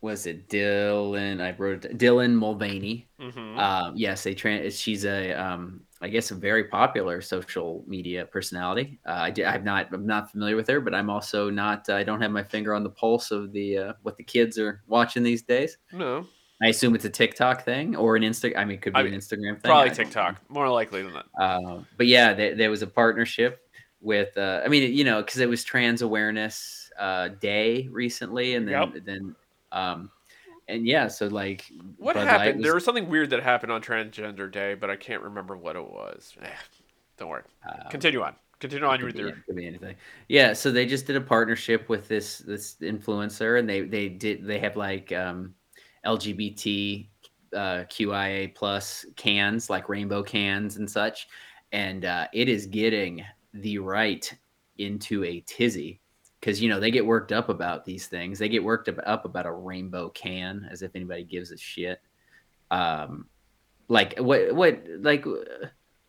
[0.01, 1.41] was it Dylan?
[1.41, 3.07] I wrote it, Dylan Mulvaney.
[3.19, 3.57] Mhm.
[3.57, 4.79] Um, yes, a trans.
[4.79, 8.99] She's a, um, I guess, a very popular social media personality.
[9.05, 11.89] Uh, I di- I'm not, I'm not familiar with her, but I'm also not.
[11.89, 14.81] I don't have my finger on the pulse of the uh, what the kids are
[14.87, 15.77] watching these days.
[15.93, 16.25] no,
[16.63, 18.55] I assume it's a TikTok thing or an Insta.
[18.57, 19.61] I mean, it could be I an Instagram thing.
[19.71, 20.35] probably TikTok.
[20.49, 21.25] More likely than that.
[21.39, 23.61] uh, but yeah, there, there was a partnership
[23.99, 24.37] with.
[24.37, 28.73] Uh, I mean, you know, because it was Trans Awareness uh, Day recently, and then
[28.93, 29.05] Yep.
[29.05, 29.35] then,
[29.71, 30.11] um,
[30.71, 31.65] and yeah, so like,
[31.97, 32.57] What Bud happened?
[32.57, 35.75] was- There was something weird that happened on Transgender Day, but I can't remember what
[35.75, 36.33] it was.
[36.41, 36.47] Eh,
[37.17, 37.43] don't worry.
[37.67, 38.35] uh, Continue on.
[38.59, 39.31] Continue on could with be, your.
[39.47, 39.95] could be anything.
[40.27, 44.45] Yeah, so they just did a partnership with this this influencer, and they they did
[44.45, 45.55] they have like um,
[46.05, 47.07] LGBT
[47.53, 47.57] uh,
[47.89, 51.27] QIA plus cans, like rainbow cans and such,
[51.71, 54.31] and uh, it is getting the right
[54.77, 55.99] into a tizzy
[56.41, 58.39] because you know they get worked up about these things.
[58.39, 62.01] They get worked up about a rainbow can, as if anybody gives a shit.
[62.71, 63.27] Um,
[63.87, 64.53] like what?
[64.53, 64.83] What?
[64.99, 65.23] Like,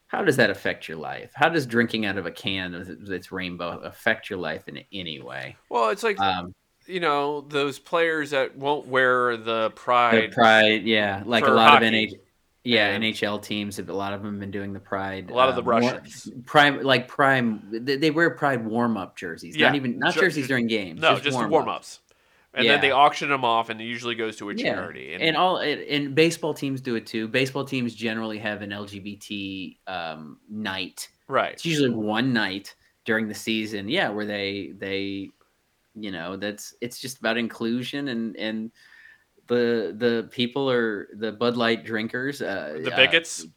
[0.07, 1.33] how does that affect your life?
[1.35, 5.57] How does drinking out of a can that's rainbow affect your life in any way?
[5.69, 6.55] Well, it's like um,
[6.87, 10.31] you know those players that won't wear the pride.
[10.31, 12.05] The pride, yeah, like a lot hockey.
[12.05, 12.21] of
[12.65, 13.79] yeah, and NHL teams.
[13.79, 15.31] A lot of them have been doing the pride.
[15.31, 17.63] A lot of the uh, Russians, prime, like prime.
[17.71, 19.57] They, they wear pride warm up jerseys.
[19.57, 19.69] Yeah.
[19.69, 21.01] Not even not jerseys during games.
[21.01, 22.01] No, just, just warm, warm ups.
[22.55, 22.73] And yeah.
[22.73, 25.09] then they auction them off, and it usually goes to a charity.
[25.11, 25.15] Yeah.
[25.15, 27.27] And, and all and baseball teams do it too.
[27.27, 31.09] Baseball teams generally have an LGBT um, night.
[31.29, 31.55] Right.
[31.55, 33.89] It's usually one night during the season.
[33.89, 35.31] Yeah, where they they
[35.95, 38.71] you know that's it's just about inclusion and and
[39.53, 43.45] the the people are the Bud Light drinkers, uh, the bigots.
[43.45, 43.49] Uh,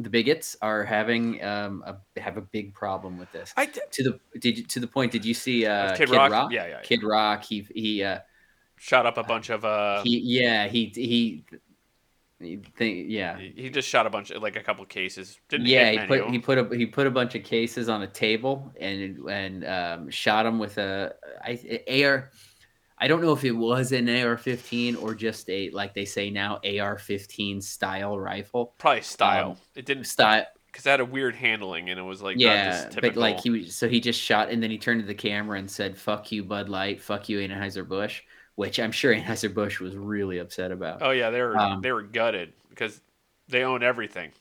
[0.00, 3.52] the bigots are having um a, have a big problem with this.
[3.56, 5.10] I d- to the did you, to the point.
[5.12, 6.30] Did you see uh, Kid, Kid Rock?
[6.30, 6.52] Rock?
[6.52, 7.44] Yeah, yeah, yeah, Kid Rock.
[7.44, 8.20] He he uh,
[8.76, 10.02] shot up a bunch of uh.
[10.02, 11.44] He yeah he he
[12.40, 15.40] Think, yeah, he just shot a bunch of like a couple cases.
[15.48, 18.06] Didn't yeah, he put he put a he put a bunch of cases on a
[18.06, 22.30] table and and um, shot them with a I, AR.
[23.00, 26.56] I don't know if it was an AR-15 or just a like they say now
[26.56, 28.74] AR-15 style rifle.
[28.78, 29.52] Probably style.
[29.52, 32.90] Um, it didn't style because it had a weird handling and it was like yeah,
[33.00, 35.58] but like he was so he just shot and then he turned to the camera
[35.58, 38.22] and said "fuck you Bud Light, fuck you Anheuser Busch."
[38.58, 41.00] which I'm sure Anheuser Busch was really upset about.
[41.00, 43.00] Oh yeah, they were um, they were gutted because
[43.48, 44.32] they own everything.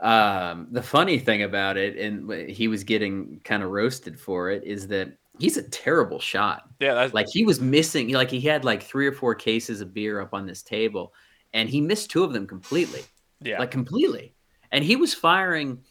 [0.00, 4.62] Um, the funny thing about it, and he was getting kind of roasted for it,
[4.62, 6.68] is that he's a terrible shot.
[6.80, 7.14] Yeah, that's...
[7.14, 8.12] like he was missing.
[8.12, 11.12] Like he had like three or four cases of beer up on this table,
[11.54, 13.02] and he missed two of them completely.
[13.40, 14.34] Yeah, like completely.
[14.72, 15.82] And he was firing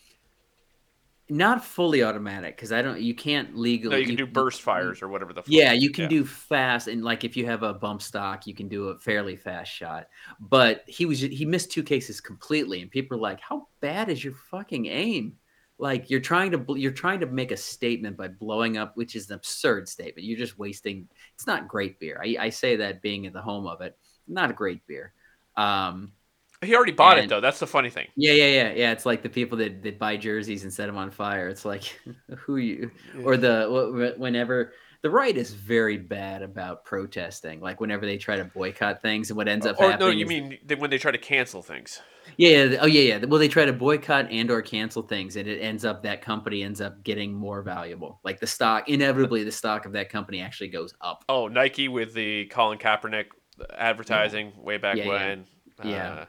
[1.28, 3.02] not fully automatic because I don't.
[3.02, 3.96] You can't legally.
[3.96, 5.42] No, you can you, do burst fires or whatever the.
[5.42, 5.52] Fuck.
[5.52, 6.10] Yeah, you can yeah.
[6.10, 9.36] do fast and like if you have a bump stock, you can do a fairly
[9.36, 10.08] fast shot.
[10.40, 14.24] But he was he missed two cases completely, and people are like, "How bad is
[14.24, 15.38] your fucking aim?"
[15.78, 19.30] Like you're trying to you're trying to make a statement by blowing up, which is
[19.30, 20.26] an absurd statement.
[20.26, 21.10] You're just wasting.
[21.34, 22.22] It's not great beer.
[22.24, 25.14] I, I say that being at the home of it, not a great beer.
[25.58, 26.14] Um,
[26.62, 27.42] he already bought and, it though.
[27.42, 28.08] That's the funny thing.
[28.16, 28.92] Yeah, yeah, yeah, yeah.
[28.92, 31.50] It's like the people that, that buy jerseys and set them on fire.
[31.50, 32.00] It's like
[32.38, 32.92] who you
[33.24, 34.74] or the whenever
[35.06, 37.62] the right is very bad about protesting.
[37.62, 40.10] Like whenever they try to boycott things, and what ends up or, happening.
[40.10, 42.02] No, you mean when they try to cancel things?
[42.38, 42.78] Yeah, yeah.
[42.82, 43.26] Oh, yeah, yeah.
[43.26, 46.63] Well, they try to boycott and or cancel things, and it ends up that company
[46.63, 48.20] ends up getting more valuable.
[48.24, 51.24] Like the stock, inevitably, the stock of that company actually goes up.
[51.30, 53.26] Oh, Nike with the Colin Kaepernick
[53.78, 54.63] advertising yeah.
[54.63, 55.46] way back yeah, when.
[55.84, 56.13] Yeah.
[56.13, 56.26] Uh,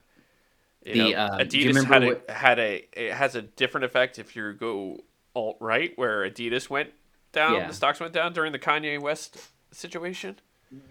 [0.83, 2.31] the know, um, Adidas had a what...
[2.31, 4.99] had a it has a different effect if you go
[5.35, 6.91] alt right, where Adidas went
[7.37, 7.68] down, yeah.
[7.68, 9.38] the stocks went down during the Kanye West
[9.70, 10.37] situation.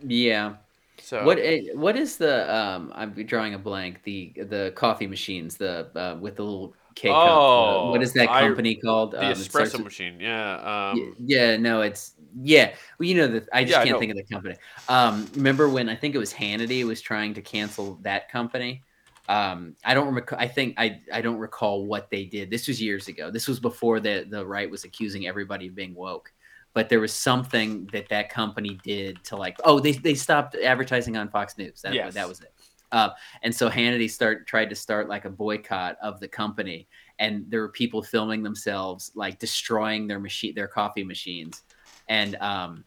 [0.02, 0.56] Yeah.
[1.02, 5.58] So what eh, what is the um I'm drawing a blank the the coffee machines
[5.58, 7.18] the uh, with the little K cup.
[7.18, 9.12] Oh, uh, what is that company I, called?
[9.12, 10.18] The um, espresso machine.
[10.22, 10.92] Yeah.
[10.94, 11.58] Um, yeah.
[11.58, 12.74] No, it's yeah.
[12.98, 14.56] Well, you know that I just yeah, can't think of the company.
[14.88, 18.82] Um, remember when I think it was Hannity was trying to cancel that company?
[19.28, 20.38] um, I don't recall.
[20.40, 22.50] I think I I don't recall what they did.
[22.50, 23.32] This was years ago.
[23.32, 26.32] This was before the the right was accusing everybody of being woke.
[26.76, 29.58] But there was something that that company did to like.
[29.64, 31.82] Oh, they they stopped advertising on Fox News.
[31.82, 32.14] That yes.
[32.14, 32.54] that was it.
[32.92, 33.10] Uh,
[33.42, 37.62] and so Hannity start tried to start like a boycott of the company, and there
[37.62, 41.64] were people filming themselves like destroying their machine, their coffee machines,
[42.08, 42.84] and um,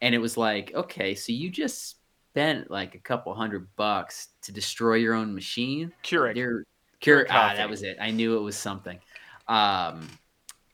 [0.00, 1.96] and it was like, okay, so you just
[2.30, 5.92] spent like a couple hundred bucks to destroy your own machine.
[6.02, 6.36] Keurig.
[6.36, 6.64] Your
[7.00, 7.26] Keurig.
[7.30, 7.96] Ah, that was it.
[8.00, 8.98] I knew it was something.
[9.46, 10.06] Um,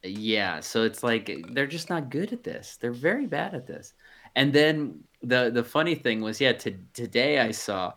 [0.04, 0.60] yeah.
[0.60, 2.76] So it's like they're just not good at this.
[2.80, 3.94] They're very bad at this.
[4.36, 7.92] And then the the funny thing was, yeah, to, today I saw,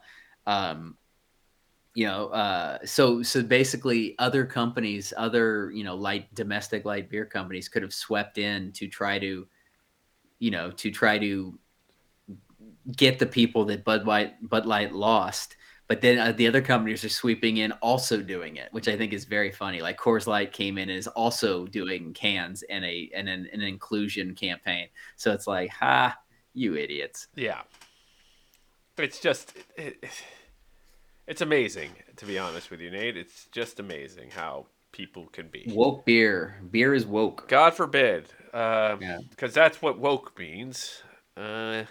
[0.45, 0.97] um,
[1.93, 7.25] you know, uh, so so basically, other companies, other you know, light domestic light beer
[7.25, 9.47] companies could have swept in to try to,
[10.39, 11.59] you know, to try to
[12.95, 15.57] get the people that Bud Light Bud Light lost.
[15.87, 19.13] But then uh, the other companies are sweeping in, also doing it, which I think
[19.13, 19.81] is very funny.
[19.81, 23.61] Like Coors Light came in and is also doing cans and a and an, an
[23.61, 24.89] inclusion campaign.
[25.15, 26.17] So it's like, ha,
[26.53, 27.27] you idiots.
[27.35, 27.61] Yeah,
[28.97, 30.09] it's just it, it,
[31.25, 33.15] it's amazing to be honest with you, Nate.
[33.15, 36.05] It's just amazing how people can be woke.
[36.05, 37.47] Beer, beer is woke.
[37.47, 39.47] God forbid, because uh, yeah.
[39.47, 41.03] that's what woke means.
[41.37, 41.83] Uh,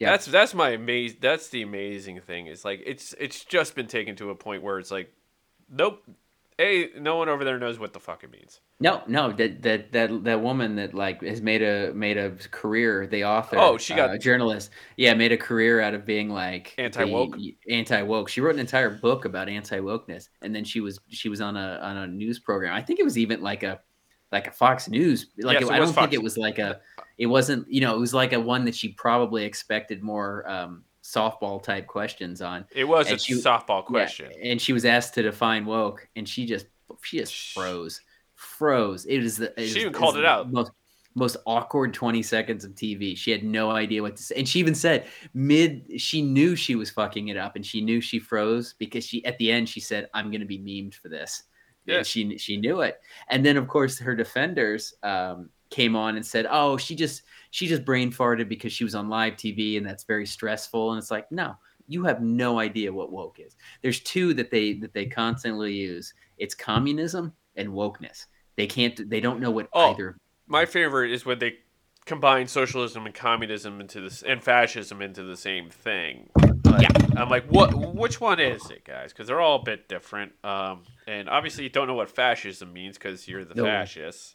[0.00, 0.10] Yeah.
[0.12, 4.16] That's that's my amaz- That's the amazing thing is like it's it's just been taken
[4.16, 5.12] to a point where it's like,
[5.70, 6.02] nope,
[6.58, 8.60] a no one over there knows what the fuck it means.
[8.80, 13.06] No, no, that that that that woman that like has made a made a career,
[13.06, 13.56] the author.
[13.58, 14.70] Oh, she got- uh, a journalist.
[14.96, 17.36] Yeah, made a career out of being like Anti-woke?
[17.70, 18.30] Anti woke.
[18.30, 21.58] She wrote an entire book about anti wokeness, and then she was she was on
[21.58, 22.72] a on a news program.
[22.74, 23.80] I think it was even like a
[24.32, 25.26] like a Fox News.
[25.38, 26.80] Like Yes, it- it I don't think it was like a.
[27.20, 27.70] It wasn't.
[27.70, 31.86] You know, it was like a one that she probably expected more um, softball type
[31.86, 32.64] questions on.
[32.74, 34.32] It was And a she- softball Yeah, question.
[34.42, 36.66] and she was asked to define woke, and she just
[37.02, 38.00] she just froze,
[38.34, 39.04] froze.
[39.06, 40.50] It was the it She is- even called it the out.
[40.50, 40.72] Most
[41.14, 43.16] most awkward twenty seconds of TV.
[43.18, 46.00] She had no idea what to say, and she even said mid.
[46.00, 49.36] She knew she was fucking it up, and she knew she froze because she at
[49.38, 51.42] the end she said, "I'm going to be memed for this."
[51.84, 51.98] Yeah.
[51.98, 56.24] And she she knew it, and then of course her defenders um, came on and
[56.26, 59.86] said, "Oh, she just she just brain farted because she was on live TV, and
[59.86, 61.56] that's very stressful." And it's like, no,
[61.88, 63.56] you have no idea what woke is.
[63.82, 66.12] There's two that they that they constantly use.
[66.38, 68.26] It's communism and wokeness.
[68.56, 69.08] They can't.
[69.08, 69.92] They don't know what Oh.
[69.92, 70.16] either.
[70.46, 71.58] My favorite is when they
[72.06, 76.28] combine socialism and communism into this and fascism into the same thing.
[76.80, 77.74] Yeah, I'm like, what?
[77.94, 79.12] Which one is it, guys?
[79.12, 80.32] Because they're all a bit different.
[80.44, 83.64] Um, and obviously, you don't know what fascism means because you're the No.
[83.64, 84.34] fascists.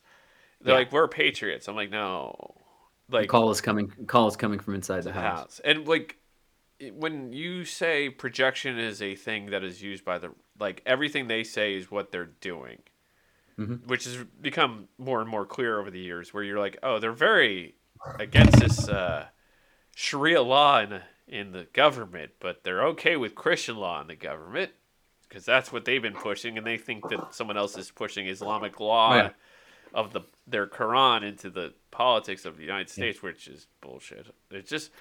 [0.62, 0.80] They're Yeah.
[0.80, 1.68] like, we're patriots.
[1.68, 2.56] I'm like, no.
[3.10, 3.92] The Like call is coming.
[4.08, 5.40] Call is coming from inside the the house.
[5.40, 5.62] house.
[5.64, 6.18] And like
[6.94, 11.44] when you say projection is a thing that is used by the like everything they
[11.44, 12.80] say is what they're doing.
[13.60, 13.86] Mhm.
[13.88, 17.12] Which has become more and more clear over the years where you're like, "Oh, they're
[17.14, 17.76] very
[18.20, 19.28] against this uh
[19.96, 24.16] Sharia law in the, in the government, but they're okay with Christian law in the
[24.16, 24.72] government
[25.30, 28.80] because that's what they've been pushing and they think that someone else is pushing Islamic
[28.82, 29.30] law Oh, yeah.
[29.96, 34.28] Of the their Quran into the politics of the United States, which is bullshit.
[34.52, 34.92] It's just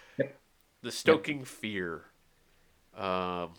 [0.82, 2.06] the stoking fear.
[2.96, 3.54] Um,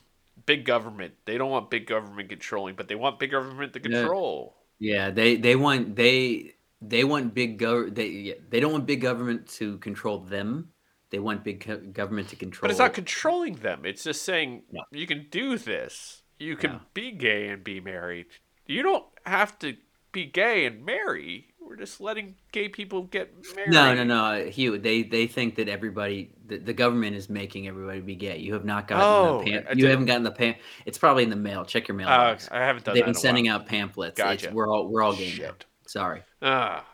[0.45, 1.13] big government.
[1.25, 3.99] They don't want big government controlling, but they want big government to Yeah.
[3.99, 4.55] control.
[4.79, 9.01] Yeah, they they want they they want big gov they yeah, they don't want big
[9.01, 10.71] government to control them.
[11.11, 12.61] They want big co- government to control.
[12.63, 13.85] But it's not controlling them.
[13.85, 14.81] It's just saying No.
[14.91, 16.23] you can do this.
[16.39, 16.81] You can No.
[16.93, 18.25] be gay and be married.
[18.67, 19.77] You don't have to
[20.15, 21.47] be gay and marry.
[21.59, 23.71] We're just letting gay people get married.
[23.71, 24.15] No, no, no,
[24.49, 24.81] Huw.
[24.81, 28.37] They they think that everybody, the, the government is making everybody be gay.
[28.37, 30.55] You have not gotten Oh, the pam- you haven't gotten the pam.
[30.85, 31.65] It's probably in the mail.
[31.65, 32.49] Check your Uh, mailbox.
[32.51, 33.13] I haven't done They've that.
[33.13, 33.55] been sending while.
[33.55, 34.17] out pamphlets.
[34.17, 34.47] Gotcha.
[34.47, 35.35] It's, we're all we're all gay now.
[35.47, 35.65] Shit.
[35.87, 36.21] Sorry.
[36.41, 36.85] Ah,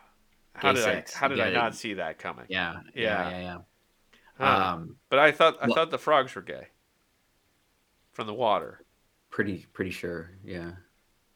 [0.54, 1.16] how Gay did sex.
[1.16, 1.20] I?
[1.20, 2.46] How did I not see that coming?
[2.50, 2.80] Yeah.
[2.96, 3.30] Yeah.
[3.30, 3.40] Yeah.
[3.40, 3.58] Yeah.
[4.40, 4.72] yeah.
[4.72, 6.68] Um, but I thought I well- thought the frogs were gay
[8.14, 8.86] from the water.
[9.30, 10.32] pretty pretty sure.
[10.46, 10.72] Yeah.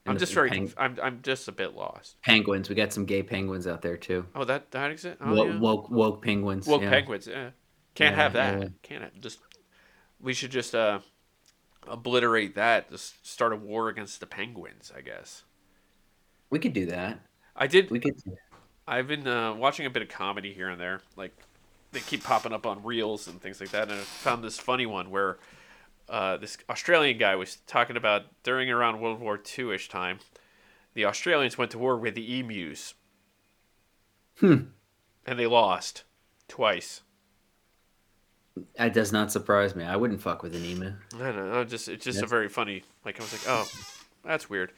[0.05, 0.49] I'm just very.
[0.49, 2.21] peng- I'm I'm just a bit lost.
[2.21, 2.69] penguins.
[2.69, 4.25] We got some gay penguins out there too.
[4.35, 5.19] Oh, that that exists.
[5.23, 5.59] Oh, Wo- yeah.
[5.59, 6.67] woke woke penguins.
[6.67, 6.89] Woke yeah.
[6.89, 7.27] penguins.
[7.27, 7.49] Yeah.
[7.95, 8.71] Can't Yeah, have that.
[8.83, 9.39] Can't have, just.
[10.21, 10.99] We should just uh,
[11.87, 12.89] obliterate that.
[12.91, 14.91] Just start a war against the penguins.
[14.95, 15.43] I guess.
[16.49, 17.19] We could do that.
[17.55, 17.89] I did.
[17.89, 18.15] We could.
[18.87, 21.01] I've been uh, watching a bit of comedy here and there.
[21.15, 21.35] Like
[21.91, 23.89] they keep popping up on reels and things like that.
[23.89, 25.37] And I found this funny one where
[26.09, 30.19] uh, this Australian guy was talking about during around World War II ish time,
[30.93, 32.93] the Australians went to war with the emus.
[34.39, 34.65] Hmm.
[35.25, 36.03] And they lost
[36.47, 37.01] twice.
[38.77, 39.83] That does not surprise me.
[39.83, 40.93] I wouldn't fuck with an emu.
[41.15, 41.63] I don't know.
[41.65, 42.83] Just it's just a very funny.
[43.03, 43.67] Like I was like, oh,
[44.23, 44.71] that's weird.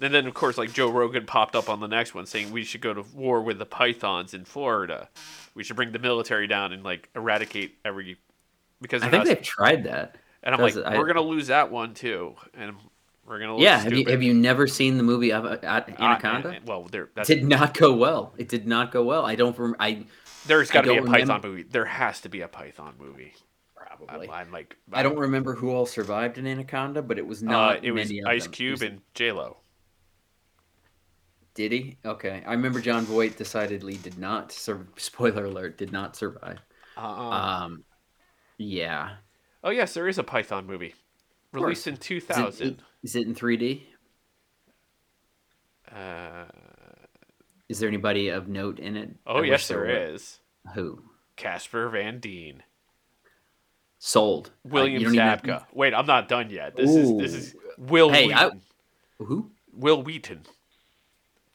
[0.00, 2.64] And then of course, like Joe Rogan popped up on the next one saying we
[2.64, 5.08] should go to war with the pythons in Florida.
[5.54, 8.16] We should bring the military down and like eradicate every
[8.80, 10.16] because I think not- they've tried that.
[10.42, 10.88] And I'm does like, it.
[10.88, 12.76] I- we're gonna lose that one too, and
[13.26, 13.78] we're gonna Yeah.
[13.78, 16.50] Have you have you never seen the movie of uh, Uh, Anaconda?
[16.50, 18.34] and- well, there that's, did not go well.
[18.38, 19.26] It did not go well.
[19.26, 19.58] I don't.
[19.58, 20.06] Rem- I
[20.46, 21.62] there's got to be a don't python remember- movie.
[21.64, 23.34] There has to be a python movie.
[23.76, 24.28] I'm, probably.
[24.30, 27.78] I'm like, I don't remember who all survived in Anaconda, but it was not.
[27.78, 28.52] Uh, it was Ice them.
[28.52, 29.56] Cube was- and J Lo.
[31.54, 31.98] Did he?
[32.04, 32.42] Okay.
[32.46, 34.52] I remember Jon Voight decidedly did not.
[34.52, 36.60] Sur- spoiler alert: did not survive.
[36.96, 37.30] Uh-uh.
[37.64, 37.84] Um.
[38.58, 39.16] Yeah.
[39.68, 40.94] Oh yes, there is a python movie
[41.52, 42.82] released in it- 2000.
[43.02, 43.82] Is it in 3D?
[45.94, 46.46] Uh,
[47.68, 49.10] Is there anybody of note in it?
[49.26, 49.86] oh I yes, there were.
[50.14, 50.40] is.
[50.74, 51.02] Who?
[51.36, 52.62] Casper Van Dien,
[53.98, 54.52] Sold.
[54.64, 55.14] Uh, William don't
[55.44, 56.74] even- Wait, I'm not done yet.
[56.74, 58.52] This is this is Will Hey, I-
[59.18, 59.50] Who?
[59.74, 60.46] Wil Wheaton.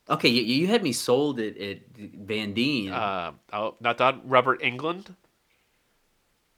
[0.07, 2.91] Okay, you, you had me sold at, at Van Dien.
[2.91, 4.21] Uh, oh, not done.
[4.25, 5.15] Robert Englund.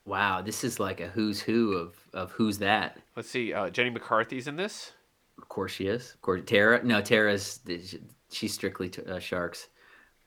[0.06, 3.00] Wow, this is like a who's who of of who's that.
[3.16, 3.54] Let's see.
[3.54, 4.92] Uh, Jenny McCarthy's in this.
[5.38, 6.14] Of course she is.
[6.14, 6.84] Of course, Tara.
[6.84, 7.60] No, Tara's
[8.32, 9.68] she's strictly t- uh, sharks.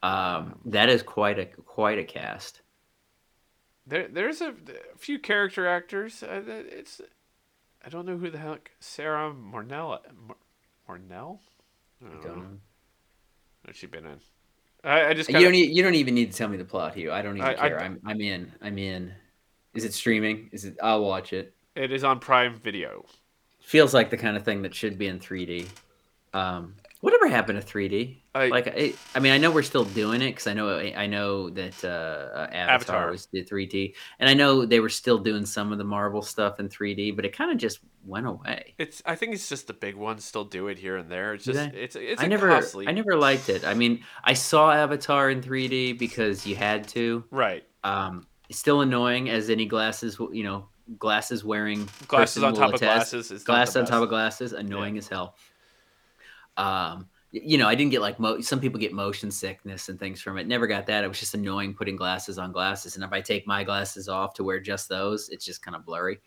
[0.03, 2.61] Um, that is quite a quite a cast.
[3.87, 6.23] there there's a, a few character actors.
[6.23, 7.01] Uh, it's
[7.85, 10.37] I don't know who the heck Sara Mornell Mor-
[10.89, 11.41] Mornell.
[12.05, 12.59] I don't, Don't know.
[13.65, 14.21] What's she been in?
[14.85, 15.55] I, I just You don't.
[15.55, 17.11] You don't even need to tell me the plot, Huw.
[17.13, 17.81] I don't even I- I- care.
[17.81, 18.53] I, am I'm in.
[18.61, 19.13] I'm in.
[19.75, 20.49] Is it streaming?
[20.53, 20.77] Is it?
[20.83, 21.55] I'll watch it.
[21.75, 23.05] it is on Prime Video.
[23.61, 25.69] Feels like the kind of thing that should be in 3D.
[26.33, 28.17] Um, whatever happened to 3D?
[28.35, 31.07] I, like, I, I mean, I know we're still doing it because I know I
[31.07, 33.11] know that uh, Avatar, Avatar.
[33.11, 36.61] was did 3D, and I know they were still doing some of the Marvel stuff
[36.61, 38.75] in 3D, but it kind of just went away.
[38.79, 41.35] it's I think it's just the big ones still do it here and there.
[41.35, 42.89] It's just it's it's I a never, costly.
[42.89, 43.65] I never liked it.
[43.65, 47.25] I mean, I saw Avatar in 3D because you had to.
[47.31, 50.69] right Um, still annoying as any glasses, you know,
[50.99, 53.13] glasses wearing glasses on top of attest.
[53.13, 53.31] glasses.
[53.31, 55.35] Is glass on top of glasses, annoying as hell.
[56.57, 60.21] Um, you know, I didn't get like mo- some people get motion sickness and things
[60.21, 60.47] from it.
[60.47, 61.05] Never got that.
[61.05, 64.35] It was just annoying putting glasses on glasses, and if I take my glasses off
[64.35, 66.21] to wear just those, it's just kind of blurry.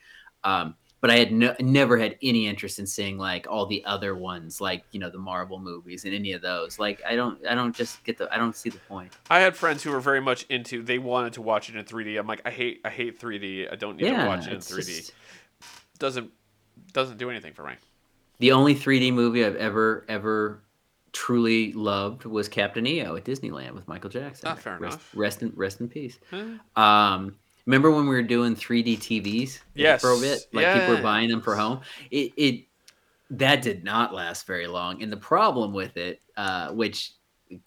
[0.44, 4.16] Um, but I had no, never had any interest in seeing like all the other
[4.16, 6.78] ones, like you know the Marvel movies and any of those.
[6.80, 9.12] Like I don't, I don't just get the, I don't see the point.
[9.30, 10.84] I had friends who were very much into.
[10.84, 12.18] They wanted to watch it in 3D.
[12.20, 13.72] I'm like, I hate, I hate 3D.
[13.72, 14.86] I don't need to watch it in 3D.
[14.86, 15.14] just-
[16.00, 16.32] Doesn't,
[16.94, 17.74] doesn't do anything for me.
[18.40, 20.64] The only 3D movie I've ever ever
[21.14, 24.48] truly loved was Captain EO at Disneyland with Michael Jackson.
[24.50, 25.12] Ah, fair rest, enough.
[25.14, 26.18] Rest in rest in peace.
[26.32, 26.58] Eh.
[26.76, 27.36] Um,
[27.72, 29.60] remember when we were doing 3D TVs?
[29.74, 30.02] Yes.
[30.02, 31.80] for a bit, like people were buying them for home.
[32.12, 32.66] It it
[33.30, 37.14] that did not last very long, and the problem with it, uh, which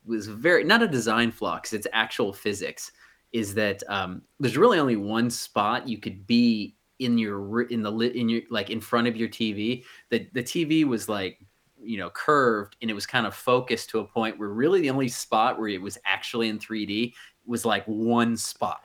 [0.04, 2.92] was very not a design flaw, 'cause it's actual physics,
[3.32, 7.90] is that um, there's really only one spot you could be in your in the
[7.90, 9.84] lit in your like in front of your TV.
[10.10, 11.38] The the TV was like
[11.82, 14.90] you know curved and it was kind of focused to a point where really the
[14.90, 17.14] only spot where it was actually in 3D
[17.46, 18.83] was like one spot.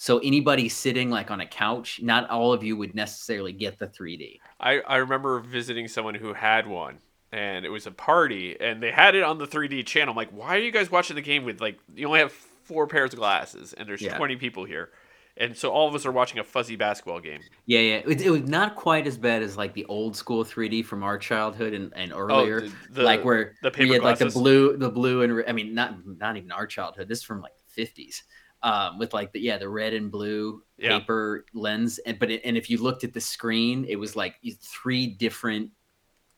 [0.00, 3.86] So anybody sitting like on a couch, not all of you would necessarily get the
[3.86, 4.40] 3D.
[4.58, 7.00] I, I remember visiting someone who had one,
[7.32, 10.12] and it was a party, and they had it on the 3D channel.
[10.12, 12.86] I'm like, why are you guys watching the game with like you only have four
[12.86, 14.16] pairs of glasses, and there's Yeah.
[14.16, 14.88] 20 people here,
[15.36, 17.42] and so all of us are watching a fuzzy basketball game.
[17.66, 17.96] Yeah, yeah.
[18.06, 21.18] It, it was not quite as bad as like the old school 3D from our
[21.18, 22.62] childhood and, and oh, earlier.
[22.64, 25.44] Oh, the, the- like where the we paper had like the blue, the blue and
[25.46, 27.06] I mean not not even our childhood.
[27.06, 28.22] This is from like the 50s.
[28.62, 30.98] Um, with like the yeah the red and blue Yeah.
[30.98, 34.34] paper lens and but it, and if you looked at the screen it was like
[34.60, 35.70] three different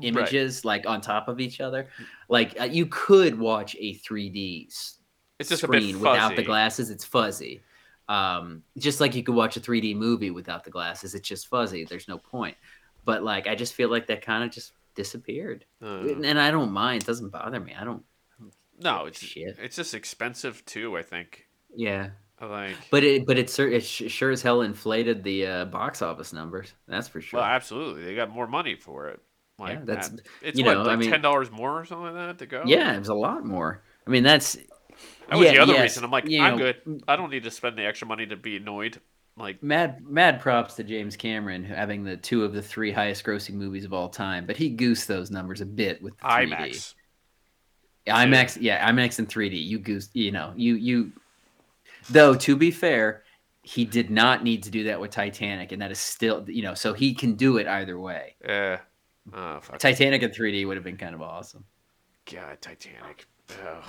[0.01, 0.09] Right.
[0.17, 1.89] images like on top of each other
[2.29, 4.99] like uh, you could watch a 3d s-
[5.41, 7.63] It's just screen without the glasses it's fuzzy
[8.09, 11.85] um just like you could watch a 3d movie without the glasses it's just fuzzy
[11.85, 12.57] there's no point
[13.05, 16.73] but like i just feel like that kind of just disappeared Uh, and i don't
[16.73, 18.05] mind it doesn't bother me i don't
[18.81, 19.57] no, it's Shit.
[19.61, 20.97] it's just expensive too.
[20.97, 21.47] I think.
[21.75, 26.03] Yeah I Like, but it but it, it sure as hell inflated the uh, box
[26.03, 29.21] office numbers that's for sure well, absolutely, they got more money for it.
[29.59, 30.21] Like Yeah, that's- that.
[30.43, 32.47] it's you what know, I like mean- ten dollars more or something like that to
[32.47, 32.63] go.
[32.67, 34.57] yeah it was a lot more i mean that's
[35.29, 36.05] that was yeah, the other yes, reason.
[36.05, 37.03] I'm like, I'm know, good.
[37.09, 39.01] I don't need to spend the extra money to be annoyed.
[39.37, 43.55] Like, Mad mad props to James Cameron having the two of the three highest grossing
[43.55, 46.51] movies of all time, but he goosed those numbers a bit with the 3D.
[46.53, 46.95] IMAX.
[48.07, 49.65] IMAX, yeah, IMAX and 3D.
[49.67, 51.13] You goose, you know, you you.
[52.11, 53.23] Though to be fair,
[53.63, 56.75] he did not need to do that with Titanic, and that is still, you know,
[56.75, 58.37] so he can do it either way.
[58.45, 58.81] Yeah.
[59.33, 59.61] Oh.
[59.79, 61.65] Titanic in 3D would have been kind of awesome.
[62.31, 63.27] God, Titanic.
[63.65, 63.85] Ugh.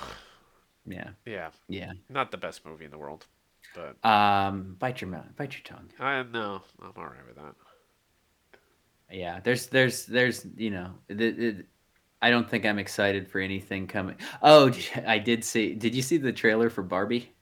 [0.86, 1.92] Yeah, Yeah, yeah.
[2.10, 3.26] not the best movie in the world,
[3.74, 5.90] but Um, bite your mouth, bite your tongue.
[5.98, 7.54] I no, I'm all right with that.
[9.10, 11.64] Yeah, there's there's there's you know, the, the,
[12.20, 14.16] I don't think I'm excited for anything coming.
[14.42, 14.72] Oh,
[15.06, 15.74] I did see.
[15.74, 17.32] Did you see the trailer for Barbie?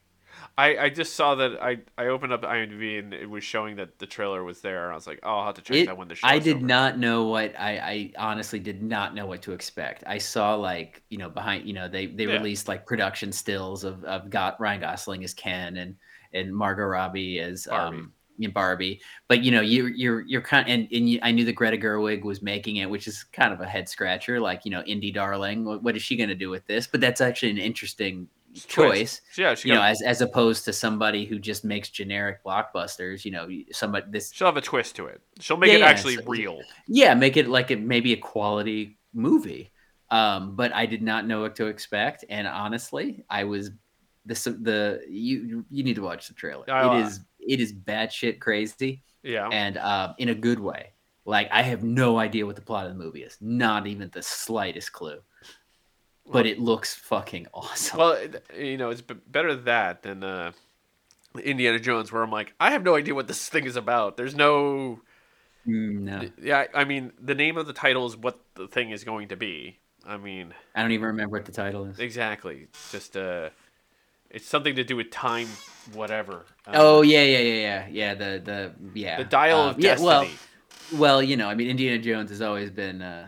[0.55, 3.97] I, I just saw that I, I opened up IMDb and it was showing that
[3.97, 4.83] the trailer was there.
[4.83, 6.27] And I was like, oh, I'll have to check It- that when the show.
[6.27, 10.03] I did not know what I, I honestly did not know what to expect.
[10.05, 12.33] I saw like you know behind you know they they Yeah.
[12.33, 15.95] released like production stills of of got Ryan Gosling as Ken and
[16.33, 17.97] and Margot Robbie as Barbie.
[17.97, 18.13] um
[18.53, 19.01] Barbie.
[19.27, 22.23] But you know you you're you're kind and and you, I knew that Greta Gerwig
[22.23, 24.39] was making it, which is kind of a head scratcher.
[24.39, 26.85] Like you know indie darling, what, what is she going to do with this?
[26.85, 31.39] But that's actually an interesting choice Yeah, you know, as as opposed to somebody who
[31.39, 33.25] just makes generic blockbusters.
[33.25, 35.21] You know, somebody this she'll have a twist to it.
[35.39, 36.59] She'll make Yeah, it yeah, actually so- real.
[36.87, 39.71] yeah, make it like it maybe a quality movie.
[40.11, 43.71] Um, but I did not know what to expect, and honestly, I was
[44.25, 46.65] this the you you need to watch the trailer.
[46.67, 49.47] Oh, it is it is batshit crazy, Yeah.
[49.51, 50.91] and um, in a good way.
[51.25, 54.21] Like I have no idea what the plot of the movie is, not even the
[54.21, 55.19] slightest clue.
[56.31, 57.97] But it looks fucking awesome.
[57.99, 58.17] Well,
[58.57, 60.51] you know, it's better that than uh,
[61.43, 64.17] Indiana Jones, where I'm like, I have no idea what this thing is about.
[64.17, 65.01] There's no.
[65.67, 69.03] Mm, no, Yeah, I mean, the name of the title is what the thing is
[69.03, 69.79] going to be.
[70.05, 71.99] I mean, I don't even remember what the title is.
[71.99, 72.63] exactly.
[72.63, 73.49] It's just uh,
[74.29, 75.47] it's something to do with time,
[75.93, 76.45] whatever.
[76.67, 78.13] Um, Oh yeah, yeah, yeah, yeah, yeah.
[78.15, 79.17] The the yeah.
[79.17, 80.05] the Dial Um, of yeah, Destiny.
[80.05, 80.27] well,
[80.99, 83.01] well, you know, I mean, Indiana Jones has always been.
[83.01, 83.27] uh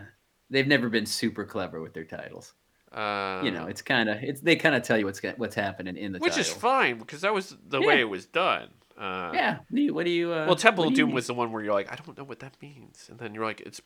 [0.50, 2.54] They've never been super clever with their titles.
[2.96, 5.98] Uh, you know, it's kind of it's they kind of tell you what's what's happening
[5.98, 6.42] in the which title.
[6.42, 7.88] is fine because that was the Yeah.
[7.88, 8.70] way it was done.
[8.98, 9.58] Uh, Yeah.
[9.58, 9.94] What do you?
[9.94, 11.96] What do you uh, Well, Temple of Doom was the one where you're like, I
[11.96, 13.82] don't know what that means, and then you're like, it's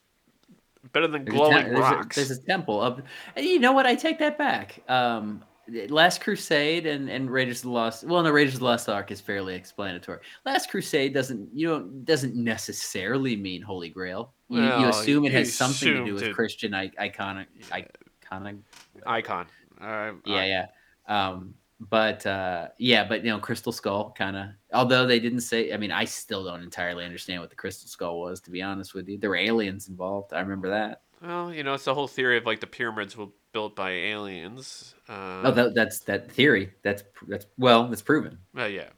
[0.93, 2.15] better than There's glowing tem- there's a- rocks.
[2.15, 3.01] There's a, temple of,
[3.35, 3.85] And you know what?
[3.87, 4.79] I take that back.
[4.87, 5.43] Um,
[5.89, 8.03] Last Crusade and, and Raiders of the Lost.
[8.03, 10.19] Well, no, Raiders of the Lost Ark is fairly explanatory.
[10.45, 14.33] Last Crusade doesn't you know doesn't necessarily mean Holy Grail.
[14.47, 18.59] You, you assume it has something to do with it- Christian I- iconic iconic.
[19.05, 19.47] Icon.
[19.79, 20.65] Uh, Yeah, yeah.
[21.07, 24.47] Um, but uh, yeah, but you know, Crystal Skull kind of.
[24.73, 28.19] Although they didn't say, I mean, I still don't entirely understand what the Crystal Skull
[28.19, 28.41] was.
[28.41, 30.33] To be honest with you, there were aliens involved.
[30.33, 31.01] I remember that.
[31.21, 34.93] Well, you know, it's the whole theory of like the pyramids were built by aliens.
[35.07, 36.71] Uh, Oh, that, that's that theory.
[36.83, 38.39] That's that's well, that's proven.
[38.53, 38.89] well, yeah.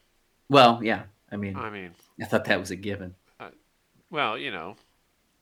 [0.48, 1.04] Well, yeah.
[1.30, 3.14] I mean, I mean, I thought that was a given.
[4.10, 4.76] well, you know,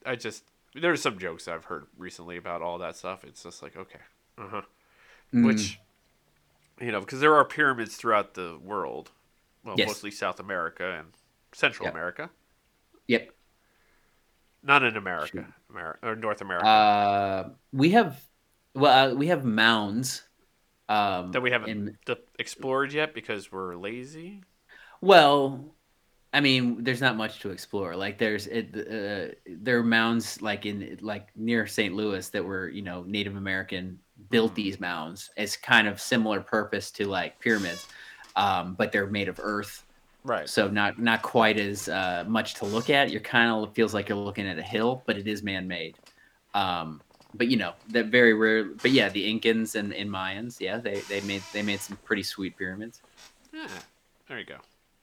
[0.07, 0.45] I just
[0.75, 3.25] there's some jokes I've heard recently about all that stuff.
[3.25, 3.99] It's just like okay,
[4.41, 4.63] uh huh.
[5.35, 5.47] Mm.
[5.47, 5.79] Which,
[6.81, 9.13] you know, because there are pyramids throughout the world.
[9.65, 9.89] Well, Yes.
[9.89, 11.09] mostly South America and
[11.53, 11.95] Central Yep.
[11.95, 12.31] America,
[13.09, 13.31] Yep.
[14.63, 16.67] not in America, America or North America.
[16.67, 18.21] Uh, we have
[18.75, 20.23] well, uh, we have mounds.
[20.89, 21.99] Um, that we haven't in-
[22.39, 24.43] explored yet because we're lazy.
[25.01, 25.77] Well,
[26.33, 27.95] I mean, there's not much to explore.
[27.97, 31.95] Like there's it, uh, there are mounds like in like near St.
[31.95, 34.57] Louis that were you know Native American built Mhm.
[34.57, 35.31] these mounds.
[35.37, 37.89] It's kind of similar purpose to like pyramids,
[38.37, 39.85] um, but they're made of earth,
[40.25, 40.49] Right.
[40.49, 43.11] so not not quite as uh, much to look at.
[43.11, 45.97] You're kind of feels like you're looking at a hill, but it is man made.
[46.55, 47.01] Um,
[47.35, 48.65] but you know that very rare.
[48.65, 52.23] But yeah, the Incans and, and Mayans, yeah, they they made they made some pretty
[52.25, 53.01] sweet pyramids.
[53.53, 53.69] Yeah.
[54.29, 54.59] There you go.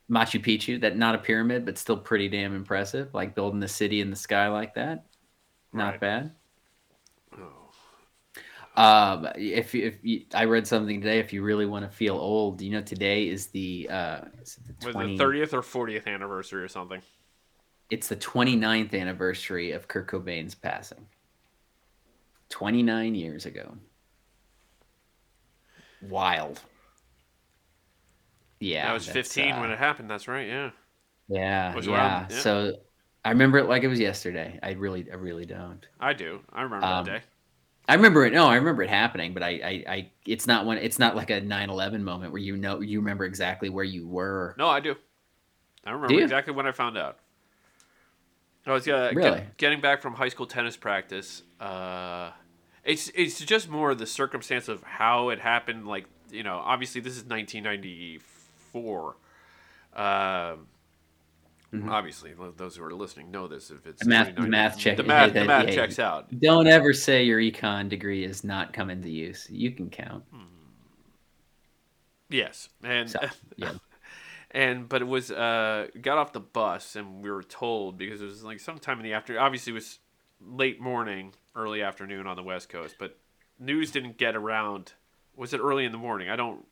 [0.09, 3.13] Machu Picchu, that not a pyramid, but still pretty damn impressive.
[3.13, 5.03] Like building the city in the sky like that,
[5.74, 5.99] not Right.
[5.99, 6.36] bad.
[8.78, 12.61] Um, if if you, I read something today, if you really want to feel old,
[12.61, 16.63] you know, today is the uh, is the Was 20, the 30th or 40th anniversary
[16.63, 17.01] or something?
[17.89, 21.07] it's the 29th anniversary of Kurt Cobain's passing.
[22.49, 23.78] 29 years ago.
[26.01, 26.61] Wild.
[28.59, 28.89] Yeah.
[28.89, 30.09] I was 15 uh, when it happened.
[30.09, 30.47] That's right.
[30.47, 30.71] Yeah.
[31.28, 32.28] Yeah, yeah.
[32.30, 32.73] So
[33.25, 34.59] I remember it like it was yesterday.
[34.63, 35.86] I really, I really don't.
[35.99, 36.41] I do.
[36.51, 37.23] I remember Um, that day.
[37.88, 38.34] I remember it.
[38.34, 40.78] No, I remember it happening, but I, I, I it's not one.
[40.78, 44.56] it's not like a 9/11 moment where you know you remember exactly where you were.
[44.58, 44.96] No, I do.
[45.86, 46.24] I remember you?
[46.24, 47.18] exactly when I found out.
[48.66, 51.44] I was uh, get- getting back from high school tennis practice.
[51.62, 52.32] Uh,
[52.84, 55.88] it's it's just more the circumstance of how it happened.
[55.88, 59.16] Like you know, obviously this is 1994.
[59.96, 60.68] Um,
[61.74, 61.89] Mhm.
[61.91, 63.70] Obviously, those who are listening know this.
[63.72, 65.76] If it's The math- the math check- the math, the math yeah.
[65.76, 66.28] checks out.
[66.39, 69.47] Don't ever say your econ degree is not coming to use.
[69.49, 70.24] You can count.
[72.30, 73.20] Yes, and So,
[73.57, 73.74] yeah.
[74.51, 78.26] and but it was uh got off the bus and we were told because it
[78.26, 79.41] was like sometime in the afternoon.
[79.41, 79.99] Obviously, it was
[80.41, 83.18] late morning, early afternoon on the West Coast, but
[83.59, 84.93] news didn't get around.
[85.36, 86.30] Was it early in the morning?
[86.30, 86.65] I don't.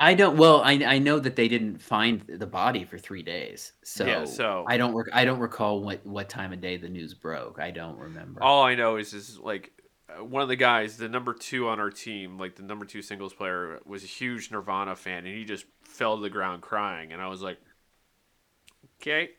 [0.00, 0.36] I don't.
[0.36, 3.72] Well, I I know that they didn't find the body for three days.
[3.82, 4.94] So, Yeah, so- I don't.
[4.94, 7.58] Rec- I don't recall what what time of day the news broke.
[7.58, 8.42] I don't remember.
[8.42, 9.72] All I know is is like
[10.08, 13.02] uh, one of the guys, the number two on our team, like the number two
[13.02, 17.12] singles player, was a huge Nirvana fan, and he just fell to the ground crying,
[17.12, 17.58] and I was like,
[19.00, 19.30] okay.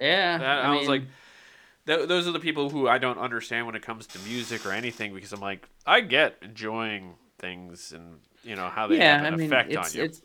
[0.00, 1.02] yeah, That, I, was mean, like,
[1.86, 4.72] th- those are the people who I don't understand when it comes to music or
[4.72, 9.16] anything because I'm like, I get enjoying things and you know how they yeah.
[9.16, 10.04] have I an mean, effect it's on you.
[10.04, 10.22] it's.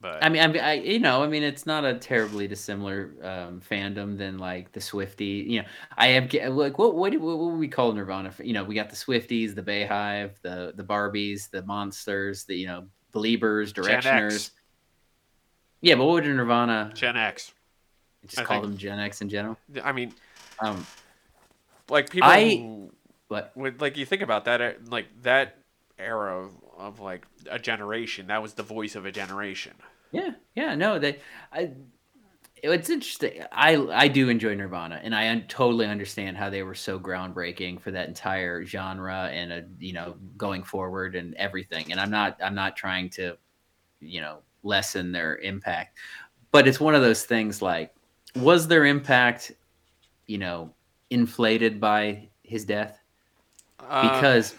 [0.00, 3.10] but I mean, I, mean, I you know, I mean, it's not a terribly dissimilar
[3.22, 5.44] um, fandom than like the Swifty.
[5.48, 8.32] You know, I have like what what what would we call Nirvana?
[8.42, 12.66] You know, we got the Swifties, the BeyHive, the the Barbies, the Monsters, the you
[12.66, 14.50] know Beliebers, Gen Directioners.
[15.80, 17.52] Yeah, but what would Nirvana Gen X.
[18.26, 19.58] just I call think- them Gen X in general?
[19.82, 20.14] I mean,
[20.60, 20.86] Um,
[21.90, 22.90] like people I- who,
[23.28, 25.58] but would like you think about that, uh, like that
[25.98, 28.26] era of, like a generation.
[28.28, 29.74] That was the voice of a generation.
[30.12, 31.20] Yeah, yeah, no, they.
[31.52, 31.72] I,
[32.56, 33.44] it's interesting.
[33.52, 37.80] I I do enjoy Nirvana, and I un- totally understand how they were so groundbreaking
[37.80, 41.90] for that entire genre and a you know going forward and everything.
[41.90, 43.36] And I'm not I'm not trying to,
[44.00, 45.98] you know, lessen their impact.
[46.52, 47.92] But it's one of those things like,
[48.36, 49.52] was their impact,
[50.26, 50.72] you know,
[51.10, 52.98] inflated by his death?
[53.80, 54.54] Uh, Because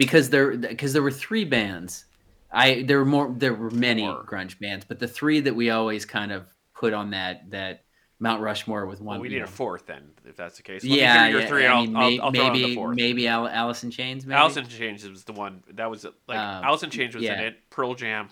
[0.00, 2.06] because there because there were three bands.
[2.50, 4.24] I there were more there were many More.
[4.24, 7.84] grunge bands, but the three that we always kind of put on that that
[8.18, 9.14] Mount Rushmore with one.
[9.16, 10.82] well, we need a fourth then, if that's the case.
[10.82, 11.66] Let yeah, your yeah, three.
[11.66, 12.96] I mean, I'll, may- I'll, I'll throw the maybe fourth.
[12.96, 14.26] maybe Al- Alice in Chains.
[14.26, 17.24] Maybe Alice in Chains was the one that was like Um, Alice in Chains was
[17.24, 17.70] in it.
[17.70, 18.28] Pearl Jam,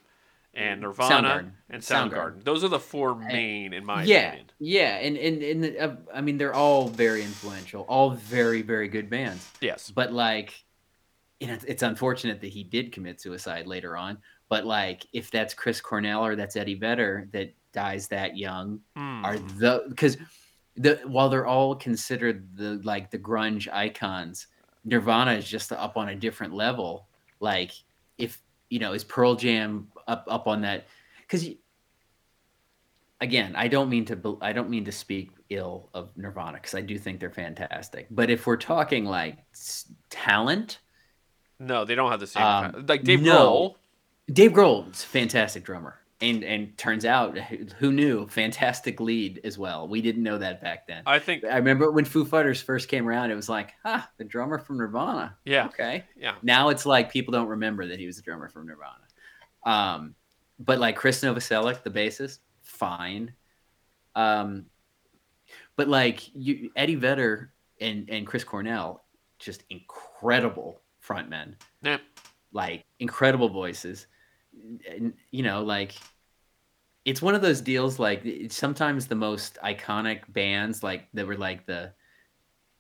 [0.53, 1.51] and Nirvana Soundgarden.
[1.71, 2.11] and Soundgarden.
[2.13, 2.45] Soundgarden.
[2.45, 4.47] Those are the four main, in my yeah, opinion.
[4.59, 9.09] yeah, and and and uh, I mean they're all very influential, all very very good
[9.09, 9.49] bands.
[9.61, 9.91] Yes.
[9.91, 10.65] But like,
[11.47, 14.19] know, it's, unfortunate that he did commit suicide later on.
[14.49, 19.25] But like, if that's Chris Cornell or that's Eddie Vedder that dies that young, Hmm.
[19.25, 20.17] are the because
[20.77, 24.47] the while they're all considered the like the grunge icons,
[24.85, 27.09] Nirvana is just up on a different level.
[27.41, 27.73] Like,
[28.17, 30.87] if you know, is Pearl Jam up up on that?
[31.21, 31.49] Because
[33.21, 36.81] again, I don't mean to I don't mean to speak ill of Nirvana because I
[36.81, 38.07] do think they're fantastic.
[38.11, 39.39] But if we're talking like
[40.11, 40.79] talent,
[41.61, 42.43] No, they don't have the same.
[42.43, 43.35] Um, like Dave no.
[44.29, 44.35] Grohl.
[44.35, 45.99] Dave Grohl's fantastic drummer.
[46.21, 49.87] And and turns out who- who knew fantastic lead as well.
[49.87, 51.05] We didn't know that back then.
[51.07, 51.45] I think.
[51.45, 54.79] I remember when Foo Fighters first came around, it was like, ah, the drummer from
[54.79, 55.37] Nirvana.
[55.45, 55.67] Yeah.
[55.67, 56.05] Okay.
[56.17, 56.35] Yeah.
[56.43, 59.05] Now it's like people don't remember that he was a drummer from Nirvana.
[59.65, 60.15] Um,
[60.59, 63.33] but like Chris Novoselic, the bassist, fine.
[64.17, 64.67] Um,
[65.77, 69.05] but like you, Eddie Vedder and and Chris Cornell,
[69.39, 71.99] just incredible frontmen, Yeah.
[72.53, 74.07] like incredible voices.
[74.91, 75.95] And, you know, like
[77.05, 77.99] it's one of those deals.
[77.99, 81.93] Like sometimes the most iconic bands, like that were like the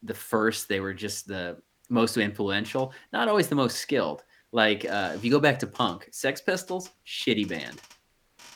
[0.02, 4.22] the first, they were just the most influential, not always the most skilled.
[4.52, 7.80] Like uh, if you go back to punk, Sex Pistols, shitty band,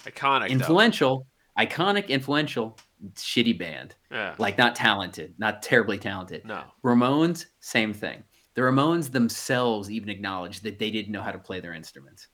[0.04, 0.48] Iconic.
[0.48, 0.52] though.
[0.54, 1.26] influential,
[1.58, 2.78] iconic, influential,
[3.14, 3.94] shitty band.
[4.10, 4.34] Yeah.
[4.38, 6.44] Like not talented, not terribly talented.
[6.44, 6.62] No.
[6.84, 8.22] Ramones, same thing.
[8.54, 12.28] The Ramones themselves even acknowledged that they didn't know how to play their instruments.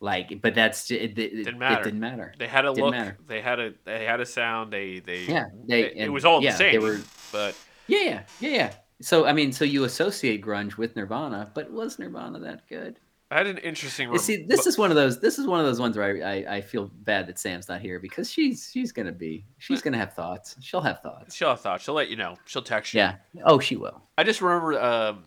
[0.00, 1.18] Like, but that's it.
[1.18, 1.80] It, Didn't matter.
[1.82, 2.34] it didn't matter.
[2.38, 2.92] They had a Didn't look.
[2.92, 3.18] matter.
[3.26, 3.74] They had a.
[3.84, 4.72] They had a sound.
[4.72, 5.00] They.
[5.00, 5.24] They.
[5.24, 5.82] Yeah, they.
[5.84, 6.72] It, it was all yeah, the same.
[6.72, 7.00] They were.
[7.30, 7.54] But
[7.86, 8.72] Yeah, yeah, yeah, yeah.
[9.02, 12.98] So I mean, so you associate grunge with Nirvana, but was Nirvana that good?
[13.30, 14.08] I had an interesting.
[14.08, 15.20] You rem- see, this is one of those.
[15.20, 17.80] This is one of those ones where I, I, I feel bad that Sam's not
[17.80, 20.56] here because she's she's gonna be she's gonna have thoughts.
[20.60, 21.34] She'll have thoughts.
[21.34, 21.84] She'll have thoughts.
[21.84, 22.36] She'll let you know.
[22.46, 22.98] She'll text you.
[22.98, 23.16] Yeah.
[23.44, 24.02] Oh, she will.
[24.18, 25.24] I just remember um,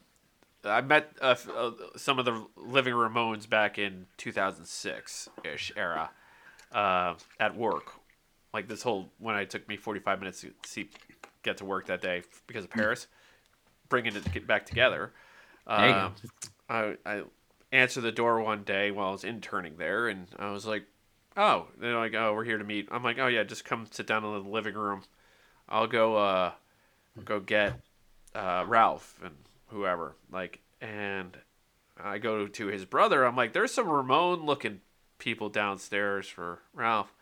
[0.65, 6.09] I met uh, uh, some of the Living Ramones back in 2006 ish era
[6.73, 7.93] uh, at work.
[8.53, 10.89] Like this whole when I took me 45 minutes to see
[11.43, 13.07] get to work that day because of Paris,
[13.87, 15.13] bringing it to get back together.
[15.67, 15.77] Mm.
[15.77, 16.11] There you go.
[16.69, 17.23] Um, I, I
[17.73, 20.85] answered the door one day while I was interning there, and I was like,
[21.35, 24.07] "Oh," they're like, "Oh, we're here to meet." I'm like, "Oh yeah, just come sit
[24.07, 25.01] down in the living room.
[25.67, 26.51] I'll go uh,
[27.25, 27.81] go get
[28.35, 29.35] uh, Ralph and
[29.67, 31.35] whoever." Like, and
[32.01, 33.25] I go to his brother.
[33.25, 34.81] I'm like, "There's some Ramon looking
[35.17, 37.13] people downstairs for Ralph,"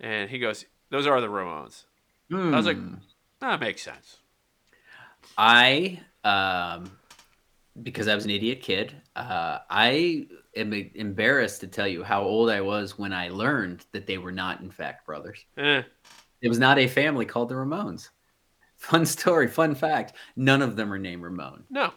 [0.00, 1.84] and he goes, "Those are the Ramones."
[2.32, 2.94] I was like, Hmm.
[3.40, 4.18] "That makes sense."
[5.36, 6.98] I um
[7.82, 12.50] because I was an idiot kid, uh, I am embarrassed to tell you how old
[12.50, 15.44] I was when I learned that they were not, in fact, brothers.
[15.56, 15.82] Eh,
[16.42, 18.10] It was not a family called the Ramones.
[18.76, 20.14] Fun story, fun fact.
[20.36, 21.64] None of them are named Ramon.
[21.70, 21.92] no,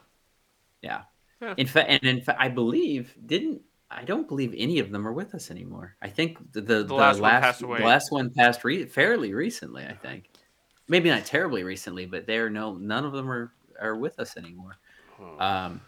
[0.82, 1.02] Yeah.
[1.42, 1.56] Yeah.
[1.58, 3.62] In fact, and in fact, I believe didn't
[3.92, 5.96] I don't believe any of them are with us anymore.
[6.02, 7.80] I think the the, the last last, one passed away.
[7.80, 9.84] the last one passed re- fairly recently.
[9.86, 10.30] I think
[10.88, 13.52] maybe not terribly recently, but they're no none of them are
[13.82, 14.78] are with us anymore.
[15.40, 15.82] Um,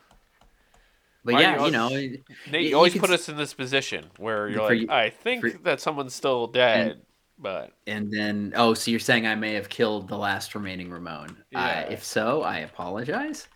[1.26, 4.06] but Why yeah, you know, Nate, you- you always put s- us in this position
[4.18, 7.02] where you're like, I think for- that someone's still dead,
[7.38, 11.36] but and then oh, so you're saying I may have killed the last remaining Ramon?
[11.52, 11.86] Yeah.
[11.88, 13.48] Uh, if so, I apologize.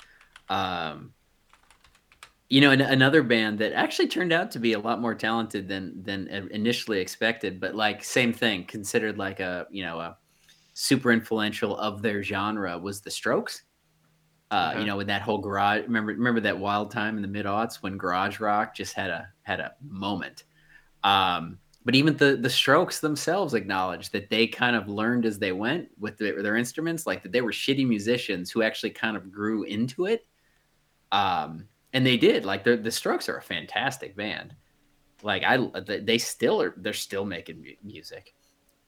[0.49, 1.13] Um,
[2.49, 5.69] you know, an, another band that actually turned out to be a lot more talented
[5.69, 10.17] than than initially expected, but like same thing, considered like a you know a
[10.73, 13.63] super influential of their genre was the Strokes.
[14.51, 14.81] Uh, Okay.
[14.81, 15.83] You know, with that whole garage.
[15.83, 19.29] Remember, remember that wild time in the mid aughts when garage rock just had a
[19.43, 20.43] had a moment.
[21.03, 25.51] Um, but even the the Strokes themselves acknowledged that they kind of learned as they
[25.53, 29.31] went with their, their instruments, like that they were shitty musicians who actually kind of
[29.31, 30.27] grew into it.
[31.11, 32.45] Um, and they did.
[32.45, 34.53] Like the the Strokes are a fantastic band.
[35.23, 35.57] Like I,
[36.01, 36.73] they still are.
[36.77, 38.33] They're still making mu- music.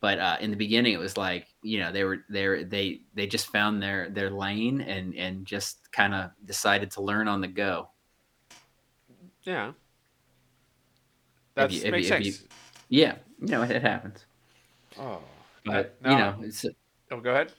[0.04, 3.26] But uh, in the beginning, it was like you know they were they they they
[3.26, 7.47] just found their their lane and and just kind of decided to learn on the
[7.47, 7.88] go.
[9.43, 9.72] yeah.
[11.56, 12.41] That you- makes you- have sense.
[12.41, 12.47] you-
[12.89, 14.26] Yeah, you know, it, it happens.
[14.99, 15.22] Oh,
[15.66, 16.12] But no.
[16.12, 16.66] you know, it's
[17.10, 17.54] oh, go ahead.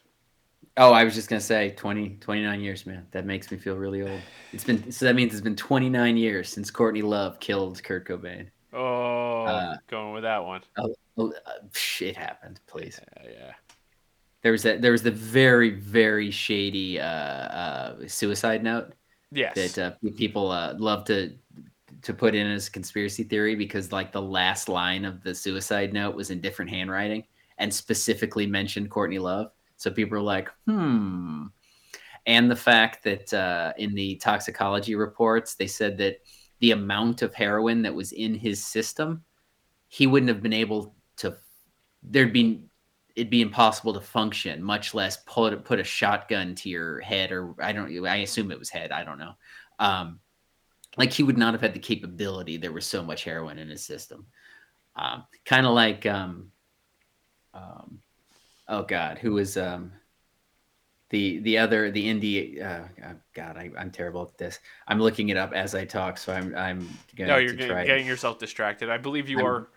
[0.77, 3.07] oh, I was just gonna say 20, 29 years, man.
[3.13, 4.21] That makes me feel really old.
[4.53, 8.07] It's been so that means it's been twenty nine years since Courtney Love killed Kurt
[8.07, 8.51] Cobain.
[8.75, 10.61] Oh, Uh, going with that one.
[11.17, 11.29] Uh,
[12.01, 12.61] it happened.
[12.67, 13.01] Please.
[13.17, 13.53] Yeah, yeah.
[14.43, 14.83] There was that.
[14.83, 18.93] There was the very, very shady uh, uh, suicide note
[19.35, 19.55] Yes.
[19.55, 21.35] that uh, people uh, love to
[22.03, 25.95] to put in as a conspiracy theory because, like, the last line of the suicide
[25.95, 27.25] note was in different handwriting
[27.57, 29.53] and specifically mentioned Courtney Love.
[29.79, 31.47] So people are like, hmm.
[32.27, 36.21] And the fact that uh, in the toxicology reports, they said that
[36.61, 39.25] the amount of heroin that was in his system,
[39.89, 41.37] he wouldn't have been able to.
[42.03, 42.65] There'd be
[43.17, 47.55] it'd be impossible to function, much less put put a shotgun to your head or
[47.61, 48.07] I don't.
[48.07, 48.93] I assume it was head.
[48.93, 49.33] I don't know.
[49.79, 50.21] Um,
[50.97, 52.57] like he would not have had the capability.
[52.57, 54.27] There was so much heroin in his system.
[54.97, 56.53] Um, kind of like, um,
[57.53, 57.99] um,
[58.69, 59.93] oh God, who was um,
[61.11, 62.63] the the other the indie?
[62.65, 64.61] Uh, oh God, I, I'm terrible at this.
[64.87, 67.87] I'm looking it up as I talk, so I'm I'm going no, you're getting, try.
[67.87, 68.89] getting yourself distracted.
[68.91, 69.69] I believe you I'm- are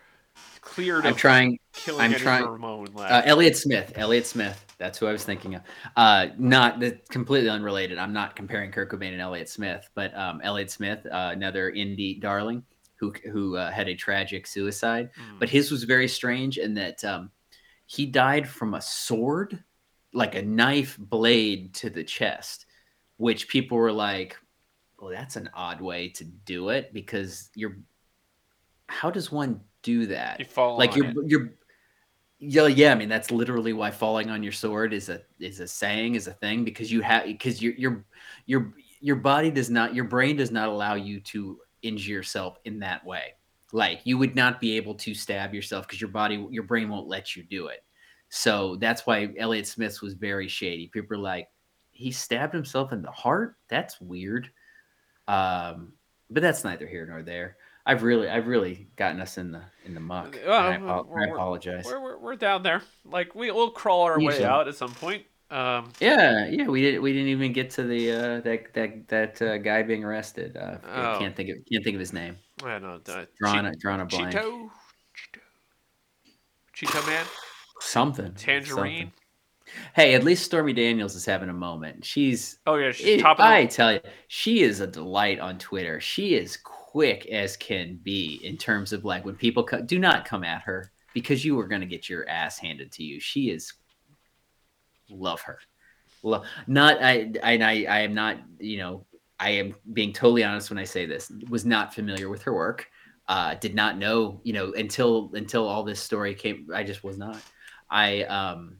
[0.60, 1.58] cleared I'm trying.
[1.72, 2.88] killing I'm trying- Ramon.
[2.96, 3.92] Uh, Elliott Smith.
[3.96, 4.64] Elliott Smith.
[4.78, 5.62] That's who I was thinking of.
[5.96, 7.98] Uh, not the, completely unrelated.
[7.98, 12.20] I'm not comparing Kurt Cobain and Elliott Smith, but um, Elliott Smith, uh, another indie
[12.20, 12.62] darling,
[12.96, 15.10] who who uh, had a tragic suicide.
[15.18, 15.38] Mm.
[15.38, 17.30] But his was very strange in that um,
[17.86, 19.62] he died from a sword,
[20.12, 22.66] like a knife blade to the chest,
[23.16, 24.36] which people were like,
[25.00, 27.78] "Well, that's an odd way to do it because you're."
[28.86, 30.38] How does one do that?
[30.40, 31.16] you fall like on you're it.
[31.30, 31.52] you're
[32.40, 35.66] yeah yeah i mean that's literally why falling on your sword is a is a
[35.66, 38.04] saying is a thing because you have because your your
[38.46, 42.78] your your body does not your brain does not allow you to injure yourself in
[42.80, 43.34] that way.
[43.72, 47.08] Like you would not be able to stab yourself because your body your brain won't
[47.08, 47.84] let you do it.
[48.30, 50.88] So that's why elliott smith was very shady.
[50.88, 51.48] People are like
[51.90, 53.56] he stabbed himself in the heart?
[53.68, 54.50] That's weird.
[55.26, 55.92] Um
[56.30, 57.56] but that's neither here nor there
[57.88, 60.36] I've really, I've really gotten us in the in the muck.
[60.46, 60.74] Well, I,
[61.22, 61.86] I apologize.
[61.86, 62.82] We're, we're, we're down there.
[63.04, 65.24] Like we we'll crawl our way out at some point.
[65.50, 69.42] Um, Yeah, yeah, we didn't We didn't even get to the uh, that that that
[69.42, 70.56] uh, guy being arrested.
[70.58, 71.18] Uh, I Oh.
[71.18, 72.36] can't think of can't think of his name.
[72.62, 73.12] I don't know.
[73.14, 74.34] Uh, Drawing Che- a drawing a blank.
[74.34, 74.68] Cheeto,
[75.16, 75.40] Cheeto,
[76.76, 77.24] Cheeto Man,
[77.80, 78.34] Something.
[78.34, 78.66] Tangerine.
[78.66, 79.12] something.
[79.94, 82.04] Hey, at least Stormy Daniels is having a moment.
[82.04, 82.58] She's.
[82.66, 86.00] Oh yeah, she's it- top I tell you, she is a delight on Twitter.
[86.00, 86.56] She is
[86.98, 90.62] quick as can be in terms of like when people co- do not come at
[90.62, 93.20] her because you are going to get your ass handed to you.
[93.20, 93.72] She is.
[95.08, 95.60] Love her.
[96.24, 99.06] Love not I and I I am not you know
[99.38, 101.30] I am being totally honest when I say this.
[101.48, 102.88] Was not familiar with her work.
[103.28, 106.66] Uh, did not know you know until until all this story came.
[106.74, 107.40] I just was not.
[107.88, 108.78] I um.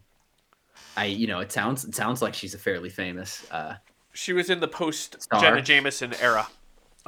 [0.96, 3.74] I you know it sounds it sounds like she's a fairly famous uh,
[4.12, 6.48] She was in the post Jenna Jameson era.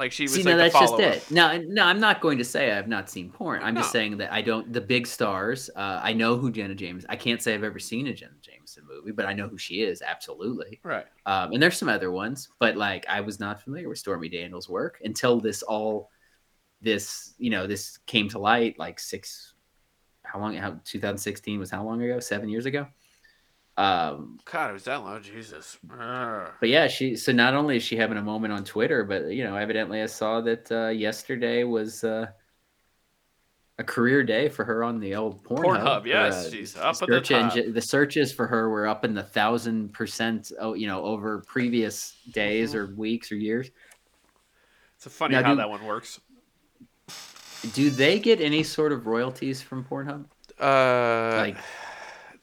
[0.01, 1.29] Like she was See, like no, that's just it.
[1.29, 3.61] No, no, I'm not going to say I've not seen porn.
[3.61, 4.73] I'm just saying that I don't.
[4.73, 7.05] The big stars, uh, I know who Jenna James.
[7.07, 9.83] I can't say I've ever seen a Jenna Jameson movie, but I know who she
[9.83, 10.79] is absolutely.
[10.81, 11.05] Right.
[11.27, 14.67] Um, and there's some other ones, but like I was not familiar with Stormy Daniels'
[14.67, 16.09] work until this all,
[16.81, 19.53] this you know, this came to light like six.
[20.23, 20.55] How long?
[20.55, 22.19] How 2016 was how long ago?
[22.19, 22.87] Seven years ago.
[23.81, 25.21] Um, God, it was that long.
[25.23, 25.77] Jesus.
[25.87, 29.43] But yeah, she so not only is she having a moment on Twitter, but you
[29.43, 32.27] know, evidently I saw that uh, yesterday was uh,
[33.79, 35.63] a career day for her on the old Pornhub.
[35.79, 37.55] Pornhub, Her, yes, uh, she's up at the top.
[37.55, 37.73] engine.
[37.73, 40.51] The searches for her were up in the thousand percent.
[40.59, 43.71] Oh, you know, over previous days or weeks or years.
[44.97, 46.19] It's a funny Now, how do- that one works.
[47.73, 50.25] Do they get any sort of royalties from Pornhub?
[50.59, 51.57] Uh, Like,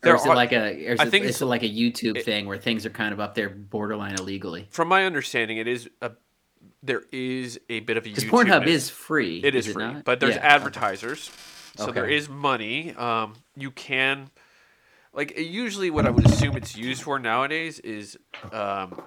[0.02, 0.92] there or is it like a?
[0.92, 2.90] Is I it, think is it's- it like a YouTube it- thing where things are
[2.90, 4.66] kind of up there borderline illegally?
[4.70, 6.12] from my understanding, it is a
[6.82, 9.40] there is a bit of a Because YouTube Pornhub is free.
[9.42, 10.04] It is, it free, not?
[10.04, 10.54] but there's Yeah, okay.
[10.54, 11.30] advertisers,
[11.76, 12.16] so there Okay.
[12.16, 12.94] is money.
[12.94, 14.30] Um, you can,
[15.12, 18.16] like, usually what I would assume it's used for nowadays is,
[18.52, 19.00] um,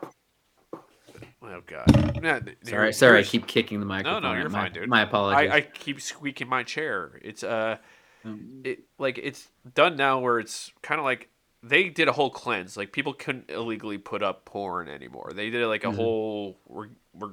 [1.41, 4.23] oh god, Nah, Sorry, sorry, I keep kicking the microphone.
[4.23, 4.89] No, no, you're my, fine, dude.
[4.89, 5.49] My apologies.
[5.51, 7.19] I, I keep squeaking my chair.
[7.21, 7.77] It's uh,
[8.23, 11.29] Um, it like it's done now where it's kind of like
[11.63, 12.77] they did a whole cleanse.
[12.77, 15.31] Like people couldn't illegally put up porn anymore.
[15.33, 15.95] They did like a Mhm.
[15.95, 17.31] whole we're we're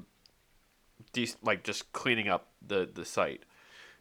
[1.13, 3.43] de- like just cleaning up the the site.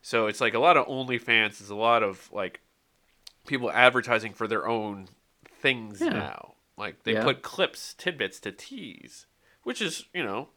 [0.02, 2.62] So it's like a lot of OnlyFans is a lot of like
[3.48, 5.08] people advertising for their own
[5.62, 6.10] things Yeah.
[6.10, 6.54] now.
[6.78, 7.24] Like they Yeah.
[7.24, 9.26] put clips, tidbits to tease,
[9.64, 10.50] which is you know,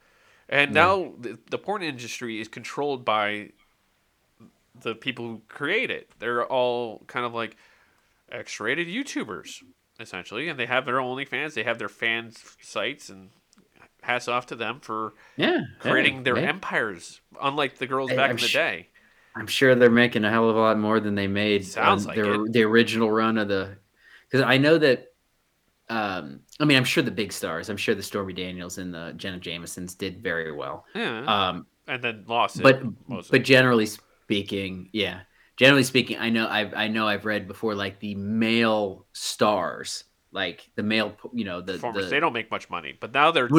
[0.48, 0.82] and Yeah.
[0.82, 3.52] now the, the porn industry is controlled by
[4.78, 6.10] the people who create it.
[6.18, 7.56] They're all kind of like
[8.30, 9.62] X-rated YouTubers
[9.98, 11.54] essentially, and they have their OnlyFans.
[11.54, 13.30] They have their fans sites, and
[14.02, 16.48] hats off to them for Yeah, creating yeah, their yeah.
[16.48, 17.20] empires.
[17.42, 18.86] Unlike the girls I- back I'm in the sh- day.
[19.36, 22.08] I'm sure they're making a hell of a lot more than they made Sounds on
[22.08, 22.52] like their, it.
[22.52, 23.76] the original run of the.
[24.28, 25.06] Because I know that.
[25.88, 27.68] Um, I mean, I'm sure the big stars.
[27.68, 30.84] I'm sure the Stormy Daniels and the Jenna Jamesons did very well.
[30.94, 32.62] Yeah, Um, and then lost it.
[32.62, 33.88] but most but generally
[34.30, 35.20] speaking, yeah.
[35.56, 40.70] Generally speaking, I know I've I know I've read before like the male stars, like
[40.76, 43.50] the male, you know, the, performers the they don't make much money, but now they're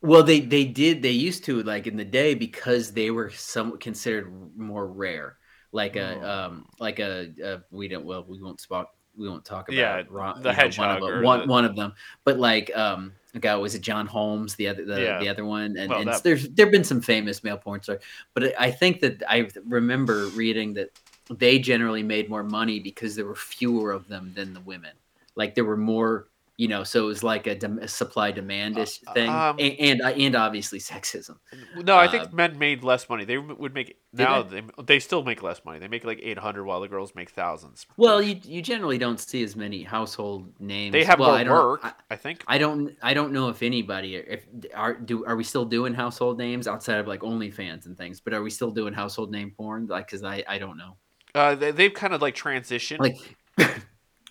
[0.00, 3.78] well, they they did they used to like in the day because they were some
[3.78, 5.36] considered more rare,
[5.70, 6.30] like a Oh.
[6.30, 10.02] um like a, a we don't well we won't spot we won't talk about Yeah,
[10.08, 11.92] Ron- the you know, one of, them, one, the- one of them,
[12.24, 15.18] but like um a guy was it John Holmes the other the, Yeah.
[15.18, 15.76] the other one?
[15.76, 18.00] And, Well, and that- there's there've been some famous male porn stars,
[18.34, 20.90] but I think that I remember reading that
[21.30, 24.92] they generally made more money because there were fewer of them than the women,
[25.36, 28.84] like there were more you know so it was like a, a supply demand Uh,
[29.12, 31.36] thing um, and, and and obviously sexism
[31.76, 33.24] No, I think Uh, men made less money.
[33.24, 34.62] They would make now they?
[34.84, 35.80] they still make less money.
[35.80, 37.86] They make like eight hundred, while the girls make thousands.
[37.96, 41.44] well you you generally don't see as many household names they have well, more I
[41.44, 41.80] don't, work.
[41.82, 42.44] I, I, think.
[42.46, 46.38] I don't I don't know if anybody if are do are we still doing household
[46.38, 49.86] names outside of like OnlyFans and things, but are we still doing household name porn?
[49.88, 50.96] Like, cause I I don't know.
[51.34, 53.00] Uh, they, they've kind of like transitioned.
[53.00, 53.18] Like,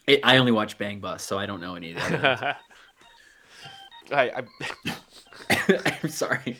[0.08, 2.56] it, I only watch Bang Bus, so I don't know any of other
[4.12, 4.41] I, I,
[4.86, 4.97] ones.
[6.04, 6.58] I'm sorry.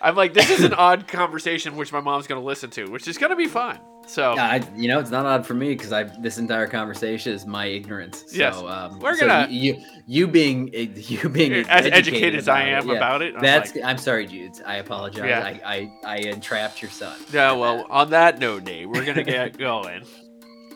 [0.00, 3.16] I'm like, this is an odd conversation which my mom's gonna listen to, which is
[3.18, 3.78] gonna be fun.
[4.06, 7.32] So Yeah, I, you know, it's not odd for me because I this entire conversation
[7.32, 8.24] is my ignorance.
[8.28, 8.56] So, Yes.
[8.56, 12.96] um, We're gonna- you you being you being as educated as I am it, yeah.
[12.96, 14.52] about it, I'm That's like, I'm sorry, Jude.
[14.66, 15.24] I apologize.
[15.28, 15.40] Yeah.
[15.44, 17.18] I, I I entrapped your son.
[17.32, 17.52] yeah.
[17.52, 20.04] Well, on that note, Nate, we're gonna get going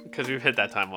[0.04, 0.90] because we've hit that time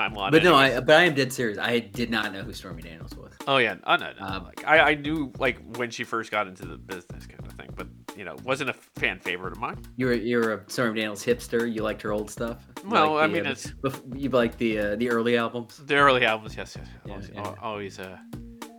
[0.00, 0.30] timeline.
[0.30, 0.54] but no.
[0.54, 1.58] I but I am dead serious.
[1.58, 3.32] I did not know who Stormy Daniels was.
[3.46, 4.26] Oh yeah, oh, no, no.
[4.26, 7.52] Um, like, I, I knew like when she first got into the business kind of
[7.52, 7.86] thing, but
[8.16, 9.78] you know, wasn't a fan favorite of mine.
[9.96, 11.72] You're you're a Stormy Daniels hipster.
[11.72, 12.66] You liked her old stuff.
[12.82, 13.72] You Well, like I the, mean, uh, it's
[14.14, 16.56] you like the uh, the early albums the early albums.
[16.56, 17.54] Yes, yes, Yeah, always, yeah.
[17.62, 17.98] always.
[17.98, 18.18] Uh,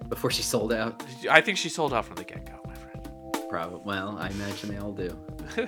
[0.10, 1.02] before she sold out.
[1.30, 3.08] I think she sold out from the get go, my friend.
[3.50, 3.80] Probably.
[3.86, 5.18] Well, I imagine they all do.